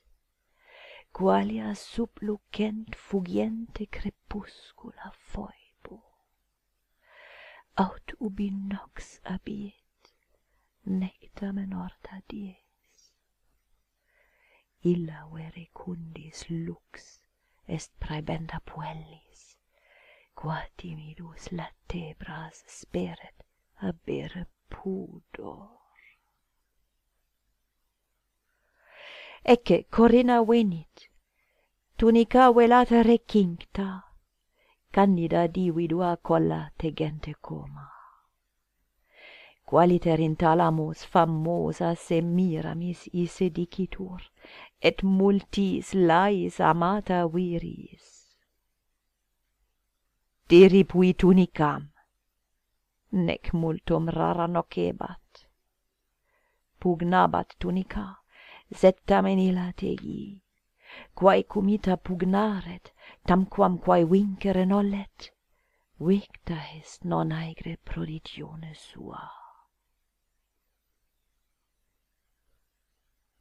qualia 1.11 1.73
sublucent 1.75 2.95
fugiente 2.95 3.87
crepuscula 3.87 5.11
foibo, 5.31 6.03
aut 7.75 8.13
ubi 8.19 8.49
nox 8.51 9.19
abiet, 9.23 10.13
nec 10.85 11.29
orta 11.41 12.21
dies. 12.27 13.13
Illa 14.81 15.27
vere 15.33 15.69
cundis 15.73 16.45
lux 16.49 17.21
est 17.67 17.91
praebenda 17.99 18.59
puellis, 18.65 19.48
Quatimidus 20.39 21.51
latebras 21.51 22.63
speret 22.65 23.43
habere 23.81 24.45
pudor. 24.69 25.81
Ecce 29.43 29.83
Corinna 29.89 30.41
venit, 30.41 31.09
tunica 31.97 32.53
velata 32.53 33.01
recincta, 33.01 34.01
candida 34.89 35.47
dividua 35.47 36.17
colla 36.21 36.71
tegente 36.77 37.35
coma. 37.41 37.91
Qualiter 39.65 40.21
in 40.21 40.37
talamus 40.37 41.03
famosa 41.03 41.95
semiramis 41.95 43.09
isse 43.11 43.49
dicitur, 43.49 44.21
et 44.79 45.03
multis 45.03 45.93
lais 45.93 46.61
amata 46.61 47.27
viris 47.27 48.18
diripui 50.49 51.13
tunicam. 51.13 51.91
Nec 53.11 53.53
multum 53.53 54.09
rara 54.09 54.47
nocebat. 54.47 55.45
Pugnabat 56.79 57.49
tunica 57.59 58.17
sed 58.73 58.95
tamen 59.05 59.39
illa 59.39 59.71
tegi. 59.77 60.41
Quae 61.13 61.43
cumita 61.43 61.97
pugnaret 61.97 62.91
tamquam 63.27 63.77
quae 63.79 64.03
vincere 64.05 64.65
nollet 64.65 65.29
victa 65.99 66.57
est 66.77 67.03
non 67.03 67.31
aegre 67.31 67.77
prodigione 67.83 68.73
sua. 68.73 69.29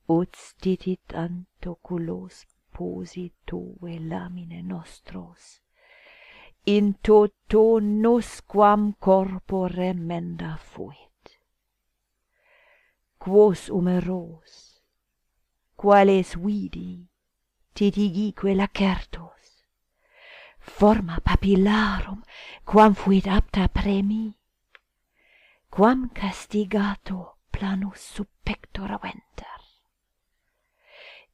Ut 0.08 0.36
stitit 0.36 1.14
antoculos 1.14 2.44
culos 2.74 3.16
lamine 4.10 4.62
nostros 4.62 5.60
in 6.66 6.94
toto 7.02 7.80
nosquam 7.80 8.94
corpore 8.98 9.94
menda 9.94 10.56
fuit. 10.56 11.38
Quos 13.18 13.68
umeros, 13.70 14.82
quales 15.76 16.36
vidi, 16.36 17.08
titigique 17.74 18.54
lacertos, 18.54 19.64
forma 20.60 21.20
papillarum, 21.20 22.22
quam 22.64 22.94
fuit 22.94 23.26
apta 23.26 23.68
premi, 23.68 24.36
quam 25.70 26.10
castigato 26.10 27.38
planus 27.50 28.00
sub 28.14 28.28
pectora 28.44 28.98
venter. 28.98 29.60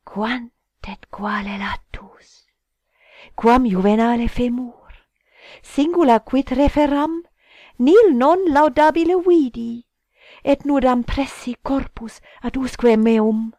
Quant 0.05 0.53
et 0.87 1.07
quale 1.11 1.59
latus, 1.59 2.47
quam 3.35 3.65
juvenale 3.67 4.29
femur, 4.29 4.84
singula 5.63 6.21
quid 6.21 6.51
referam? 6.53 7.23
Nil 7.79 8.15
non 8.15 8.39
laudabile 8.55 9.17
vidi 9.27 9.85
et 10.45 10.65
nudam 10.65 11.03
pressi 11.03 11.57
corpus 11.63 12.21
adusque 12.43 12.97
meum. 12.97 13.53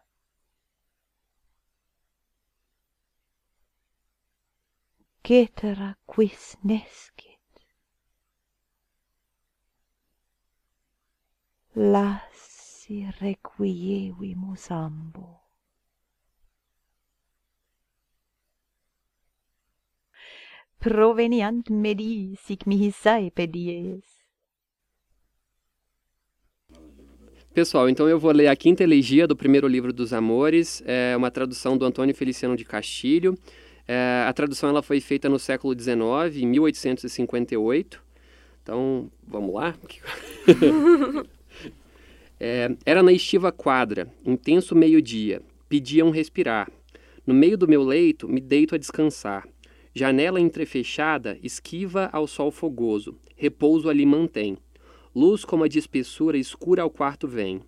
Cetera 5.26 5.96
quis 6.06 6.56
nescit. 6.62 7.36
Lassi 11.74 13.10
requievimus 13.20 14.70
ambo. 14.70 15.45
Proveniant 20.86 21.68
medi 21.68 22.36
sic 22.46 22.64
mihi 22.64 22.92
saepe 22.92 23.44
dies. 23.48 24.04
Pessoal, 27.52 27.88
então 27.88 28.08
eu 28.08 28.20
vou 28.20 28.30
ler 28.30 28.46
a 28.46 28.54
quinta 28.54 28.84
elegia 28.84 29.26
do 29.26 29.34
primeiro 29.34 29.66
livro 29.66 29.92
dos 29.92 30.12
Amores, 30.12 30.84
é 30.86 31.16
uma 31.16 31.28
tradução 31.28 31.76
do 31.76 31.84
Antônio 31.84 32.14
Feliciano 32.14 32.56
de 32.56 32.64
Castilho. 32.64 33.36
É, 33.88 34.24
a 34.28 34.32
tradução 34.32 34.68
ela 34.68 34.80
foi 34.80 35.00
feita 35.00 35.28
no 35.28 35.40
século 35.40 35.76
XIX, 35.76 36.36
em 36.36 36.46
1858. 36.46 38.00
Então, 38.62 39.10
vamos 39.26 39.54
lá? 39.56 39.74
é, 42.38 42.70
era 42.86 43.02
na 43.02 43.10
estiva 43.10 43.50
quadra, 43.50 44.08
intenso 44.24 44.72
meio-dia. 44.76 45.42
Pediam 45.68 46.10
respirar. 46.10 46.70
No 47.26 47.34
meio 47.34 47.58
do 47.58 47.66
meu 47.66 47.82
leito, 47.82 48.28
me 48.28 48.40
deito 48.40 48.76
a 48.76 48.78
descansar. 48.78 49.48
Janela 49.98 50.38
entrefechada, 50.38 51.38
esquiva 51.42 52.10
ao 52.12 52.26
sol 52.26 52.50
fogoso. 52.50 53.16
Repouso 53.34 53.88
ali 53.88 54.04
mantém. 54.04 54.58
Luz 55.14 55.42
como 55.42 55.64
a 55.64 55.68
de 55.68 55.78
espessura 55.78 56.36
escura 56.36 56.82
ao 56.82 56.90
quarto 56.90 57.26
vem. 57.26 57.62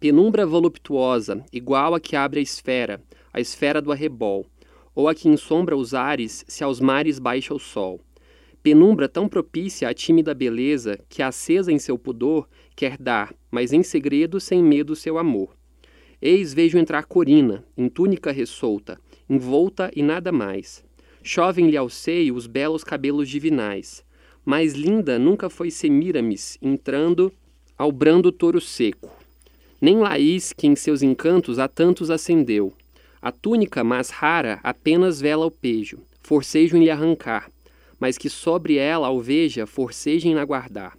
Penumbra 0.00 0.44
voluptuosa, 0.44 1.44
igual 1.52 1.94
a 1.94 2.00
que 2.00 2.16
abre 2.16 2.40
a 2.40 2.42
esfera, 2.42 3.00
a 3.32 3.40
esfera 3.40 3.80
do 3.80 3.92
arrebol, 3.92 4.44
ou 4.92 5.08
a 5.08 5.14
que 5.14 5.28
ensombra 5.28 5.76
os 5.76 5.94
ares 5.94 6.44
se 6.48 6.64
aos 6.64 6.80
mares 6.80 7.20
baixa 7.20 7.54
o 7.54 7.60
sol. 7.60 8.00
Penumbra 8.60 9.08
tão 9.08 9.28
propícia 9.28 9.88
à 9.88 9.94
tímida 9.94 10.34
beleza 10.34 10.98
que, 11.08 11.22
acesa 11.22 11.70
em 11.70 11.78
seu 11.78 11.96
pudor, 11.96 12.48
quer 12.74 12.98
dar, 12.98 13.32
mas 13.52 13.72
em 13.72 13.84
segredo, 13.84 14.40
sem 14.40 14.60
medo, 14.60 14.96
seu 14.96 15.16
amor. 15.16 15.56
Eis 16.20 16.52
vejo 16.52 16.76
entrar 16.76 17.04
Corina, 17.04 17.64
em 17.76 17.88
túnica 17.88 18.32
ressolta, 18.32 18.98
envolta 19.30 19.92
e 19.94 20.02
nada 20.02 20.32
mais. 20.32 20.84
Chovem-lhe 21.22 21.76
ao 21.76 21.88
seio 21.88 22.34
os 22.34 22.46
belos 22.46 22.82
cabelos 22.82 23.28
divinais. 23.28 24.04
Mais 24.44 24.74
linda 24.74 25.18
nunca 25.18 25.48
foi 25.48 25.70
Semiramis, 25.70 26.58
entrando 26.60 27.32
ao 27.78 27.92
brando 27.92 28.32
touro 28.32 28.60
seco. 28.60 29.08
Nem 29.80 29.98
Laís, 29.98 30.52
que 30.52 30.66
em 30.66 30.74
seus 30.74 31.02
encantos 31.02 31.58
a 31.58 31.68
tantos 31.68 32.10
acendeu. 32.10 32.72
A 33.20 33.30
túnica 33.30 33.84
mais 33.84 34.10
rara 34.10 34.58
apenas 34.64 35.20
vela 35.20 35.46
o 35.46 35.50
pejo, 35.50 36.00
forcejo 36.22 36.76
em 36.76 36.84
lhe 36.84 36.90
arrancar, 36.90 37.48
mas 38.00 38.18
que 38.18 38.28
sobre 38.28 38.76
ela 38.76 39.06
alveja 39.06 39.64
forceja 39.64 40.28
em 40.28 40.34
aguardar. 40.34 40.98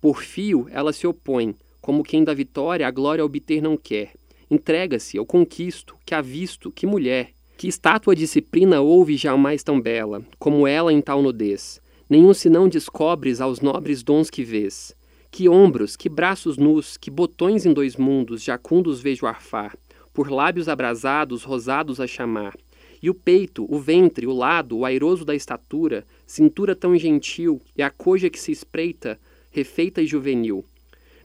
Por 0.00 0.22
fio 0.22 0.66
ela 0.70 0.92
se 0.92 1.06
opõe, 1.06 1.54
como 1.80 2.02
quem 2.02 2.24
da 2.24 2.34
vitória 2.34 2.86
a 2.86 2.90
glória 2.90 3.24
obter 3.24 3.62
não 3.62 3.76
quer. 3.76 4.14
Entrega-se 4.50 5.16
ao 5.16 5.24
conquisto, 5.24 5.94
que 6.04 6.12
ha 6.12 6.20
visto, 6.20 6.72
que 6.72 6.86
mulher, 6.86 7.32
que 7.60 7.68
estátua 7.68 8.16
disciplina 8.16 8.80
houve 8.80 9.18
jamais 9.18 9.62
tão 9.62 9.78
bela, 9.78 10.24
como 10.38 10.66
ela 10.66 10.94
em 10.94 11.02
tal 11.02 11.20
nudez. 11.20 11.78
Nenhum 12.08 12.32
senão 12.32 12.66
descobres 12.66 13.38
aos 13.38 13.60
nobres 13.60 14.02
dons 14.02 14.30
que 14.30 14.42
vês. 14.42 14.96
Que 15.30 15.46
ombros, 15.46 15.94
que 15.94 16.08
braços 16.08 16.56
nus, 16.56 16.96
que 16.96 17.10
botões 17.10 17.66
em 17.66 17.74
dois 17.74 17.96
mundos, 17.96 18.42
jacundos 18.42 19.02
vejo 19.02 19.26
arfar, 19.26 19.76
por 20.14 20.30
lábios 20.30 20.70
abrasados, 20.70 21.42
rosados 21.42 22.00
a 22.00 22.06
chamar. 22.06 22.56
E 23.02 23.10
o 23.10 23.14
peito, 23.14 23.66
o 23.68 23.78
ventre, 23.78 24.26
o 24.26 24.32
lado, 24.32 24.78
o 24.78 24.86
airoso 24.86 25.22
da 25.22 25.34
estatura, 25.34 26.06
cintura 26.26 26.74
tão 26.74 26.96
gentil, 26.96 27.60
e 27.76 27.82
a 27.82 27.90
coja 27.90 28.30
que 28.30 28.40
se 28.40 28.50
espreita, 28.50 29.20
refeita 29.50 30.00
e 30.00 30.06
juvenil. 30.06 30.64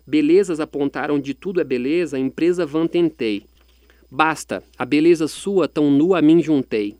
Belezas 0.05 0.59
apontaram 0.59 1.17
de 1.17 1.33
tudo 1.33 1.61
é 1.61 1.63
beleza, 1.63 2.19
empresa 2.19 2.65
vã 2.65 2.85
tentei. 2.87 3.45
Basta, 4.11 4.63
a 4.77 4.85
beleza 4.85 5.27
sua 5.27 5.67
tão 5.67 5.89
nua 5.91 6.19
a 6.19 6.21
mim 6.21 6.41
juntei. 6.41 6.95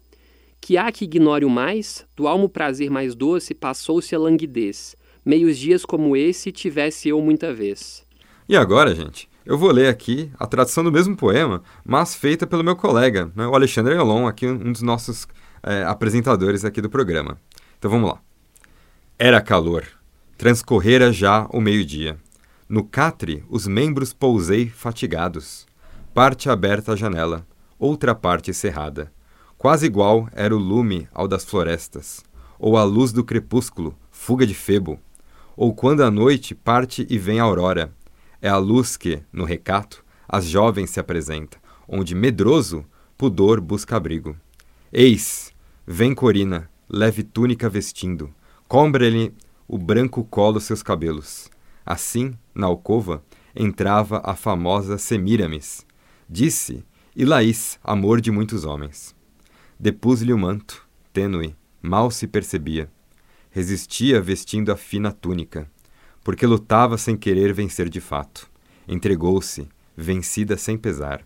Que 0.59 0.77
há 0.77 0.91
que 0.91 1.05
ignore 1.05 1.45
o 1.45 1.49
mais, 1.49 2.05
do 2.15 2.27
almo 2.27 2.49
prazer 2.49 2.89
mais 2.89 3.13
doce 3.13 3.53
passou-se 3.53 4.15
a 4.15 4.19
languidez. 4.19 4.95
Meios 5.23 5.57
dias 5.57 5.85
como 5.85 6.15
esse 6.15 6.51
tivesse 6.51 7.09
eu 7.09 7.21
muita 7.21 7.53
vez. 7.53 8.05
E 8.47 8.55
agora, 8.55 8.93
gente, 8.93 9.29
eu 9.45 9.57
vou 9.57 9.71
ler 9.71 9.87
aqui 9.87 10.31
a 10.39 10.47
tradução 10.47 10.83
do 10.83 10.91
mesmo 10.91 11.15
poema, 11.15 11.63
mas 11.83 12.15
feita 12.15 12.47
pelo 12.47 12.63
meu 12.63 12.75
colega, 12.75 13.31
né, 13.35 13.45
o 13.47 13.55
Alexandre 13.55 13.93
Elon, 13.95 14.27
aqui 14.27 14.47
um 14.47 14.71
dos 14.71 14.81
nossos 14.81 15.27
é, 15.61 15.83
apresentadores 15.83 16.65
aqui 16.65 16.81
do 16.81 16.89
programa. 16.89 17.39
Então 17.77 17.89
vamos 17.89 18.09
lá. 18.09 18.21
Era 19.17 19.41
calor. 19.41 19.85
Transcorrera 20.37 21.13
já 21.13 21.47
o 21.51 21.61
meio-dia. 21.61 22.17
No 22.67 22.83
catre, 22.83 23.43
os 23.49 23.67
membros 23.67 24.11
pousei 24.13 24.67
fatigados. 24.67 25.65
Parte 26.15 26.49
aberta 26.49 26.93
a 26.93 26.95
janela, 26.95 27.45
outra 27.77 28.15
parte 28.15 28.53
cerrada. 28.53 29.11
Quase 29.57 29.85
igual 29.85 30.29
era 30.31 30.55
o 30.55 30.57
lume 30.57 31.09
ao 31.13 31.27
das 31.27 31.43
florestas, 31.43 32.23
ou 32.57 32.77
a 32.77 32.85
luz 32.85 33.11
do 33.11 33.21
crepúsculo, 33.21 33.93
fuga 34.09 34.47
de 34.47 34.53
Febo, 34.53 34.97
ou 35.57 35.75
quando 35.75 36.05
a 36.05 36.09
noite 36.09 36.55
parte 36.55 37.05
e 37.09 37.17
vem 37.17 37.41
a 37.41 37.43
aurora. 37.43 37.93
É 38.41 38.47
a 38.47 38.55
luz 38.55 38.95
que, 38.95 39.23
no 39.29 39.43
recato, 39.43 40.05
às 40.25 40.45
jovens 40.45 40.89
se 40.89 41.01
apresenta, 41.01 41.57
onde 41.85 42.15
medroso 42.15 42.85
pudor 43.17 43.59
busca 43.59 43.97
abrigo. 43.97 44.37
Eis, 44.93 45.51
vem 45.85 46.15
Corina, 46.15 46.69
leve 46.87 47.23
túnica 47.23 47.67
vestindo, 47.67 48.33
cobre-lhe 48.69 49.33
o 49.67 49.77
branco 49.77 50.23
colo 50.23 50.61
seus 50.61 50.81
cabelos. 50.81 51.49
Assim, 51.85 52.37
na 52.53 52.67
alcova, 52.67 53.21
entrava 53.53 54.21
a 54.23 54.33
famosa 54.33 54.97
Semiramis. 54.97 55.85
Disse, 56.27 56.83
E 57.15 57.23
Laís, 57.23 57.79
amor 57.83 58.19
de 58.19 58.31
muitos 58.31 58.65
homens. 58.65 59.15
Depus-lhe 59.79 60.33
o 60.33 60.37
manto, 60.37 60.87
tênue, 61.13 61.55
mal 61.81 62.09
se 62.09 62.25
percebia. 62.25 62.89
Resistia 63.51 64.19
vestindo 64.19 64.71
a 64.71 64.75
fina 64.75 65.11
túnica, 65.11 65.69
porque 66.23 66.47
lutava 66.47 66.97
sem 66.97 67.15
querer 67.15 67.53
vencer 67.53 67.89
de 67.89 68.01
fato. 68.01 68.49
Entregou-se, 68.87 69.69
vencida 69.95 70.57
sem 70.57 70.77
pesar. 70.77 71.23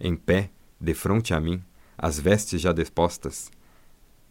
Em 0.00 0.16
pé, 0.16 0.50
defronte 0.80 1.34
a 1.34 1.40
mim, 1.40 1.62
as 1.96 2.18
vestes 2.18 2.60
já 2.60 2.72
dispostas. 2.72 3.50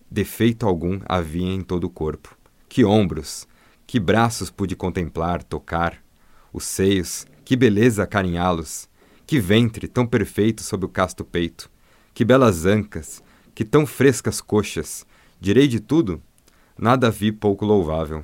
Defeito 0.10 0.65
algum 0.65 0.99
havia 1.06 1.53
em 1.53 1.62
todo 1.62 1.84
o 1.84 1.89
corpo. 1.89 2.36
Que 2.67 2.84
ombros, 2.84 3.47
que 3.86 3.99
braços 3.99 4.49
pude 4.49 4.75
contemplar, 4.75 5.43
tocar. 5.43 6.03
Os 6.51 6.63
seios, 6.63 7.27
que 7.45 7.56
beleza 7.56 8.03
acarinhá-los. 8.03 8.89
Que 9.27 9.41
ventre 9.41 9.89
tão 9.89 10.07
perfeito 10.07 10.63
sob 10.63 10.85
o 10.85 10.89
casto 10.89 11.25
peito. 11.25 11.69
Que 12.13 12.23
belas 12.23 12.65
ancas, 12.65 13.21
que 13.53 13.65
tão 13.65 13.85
frescas 13.85 14.39
coxas. 14.39 15.05
Direi 15.37 15.67
de 15.67 15.81
tudo? 15.81 16.23
Nada 16.79 17.11
vi 17.11 17.33
pouco 17.33 17.65
louvável. 17.65 18.23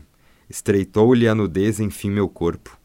Estreitou-lhe 0.50 1.28
a 1.28 1.36
nudez 1.36 1.82
enfim 1.82 2.10
meu 2.10 2.30
corpo. 2.30 2.80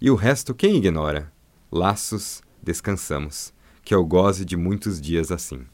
E 0.00 0.08
o 0.12 0.14
resto 0.14 0.54
quem 0.54 0.76
ignora? 0.76 1.32
Laços, 1.72 2.40
descansamos, 2.62 3.52
que 3.82 3.92
eu 3.92 4.04
goze 4.06 4.44
de 4.44 4.56
muitos 4.56 5.00
dias 5.00 5.32
assim. 5.32 5.66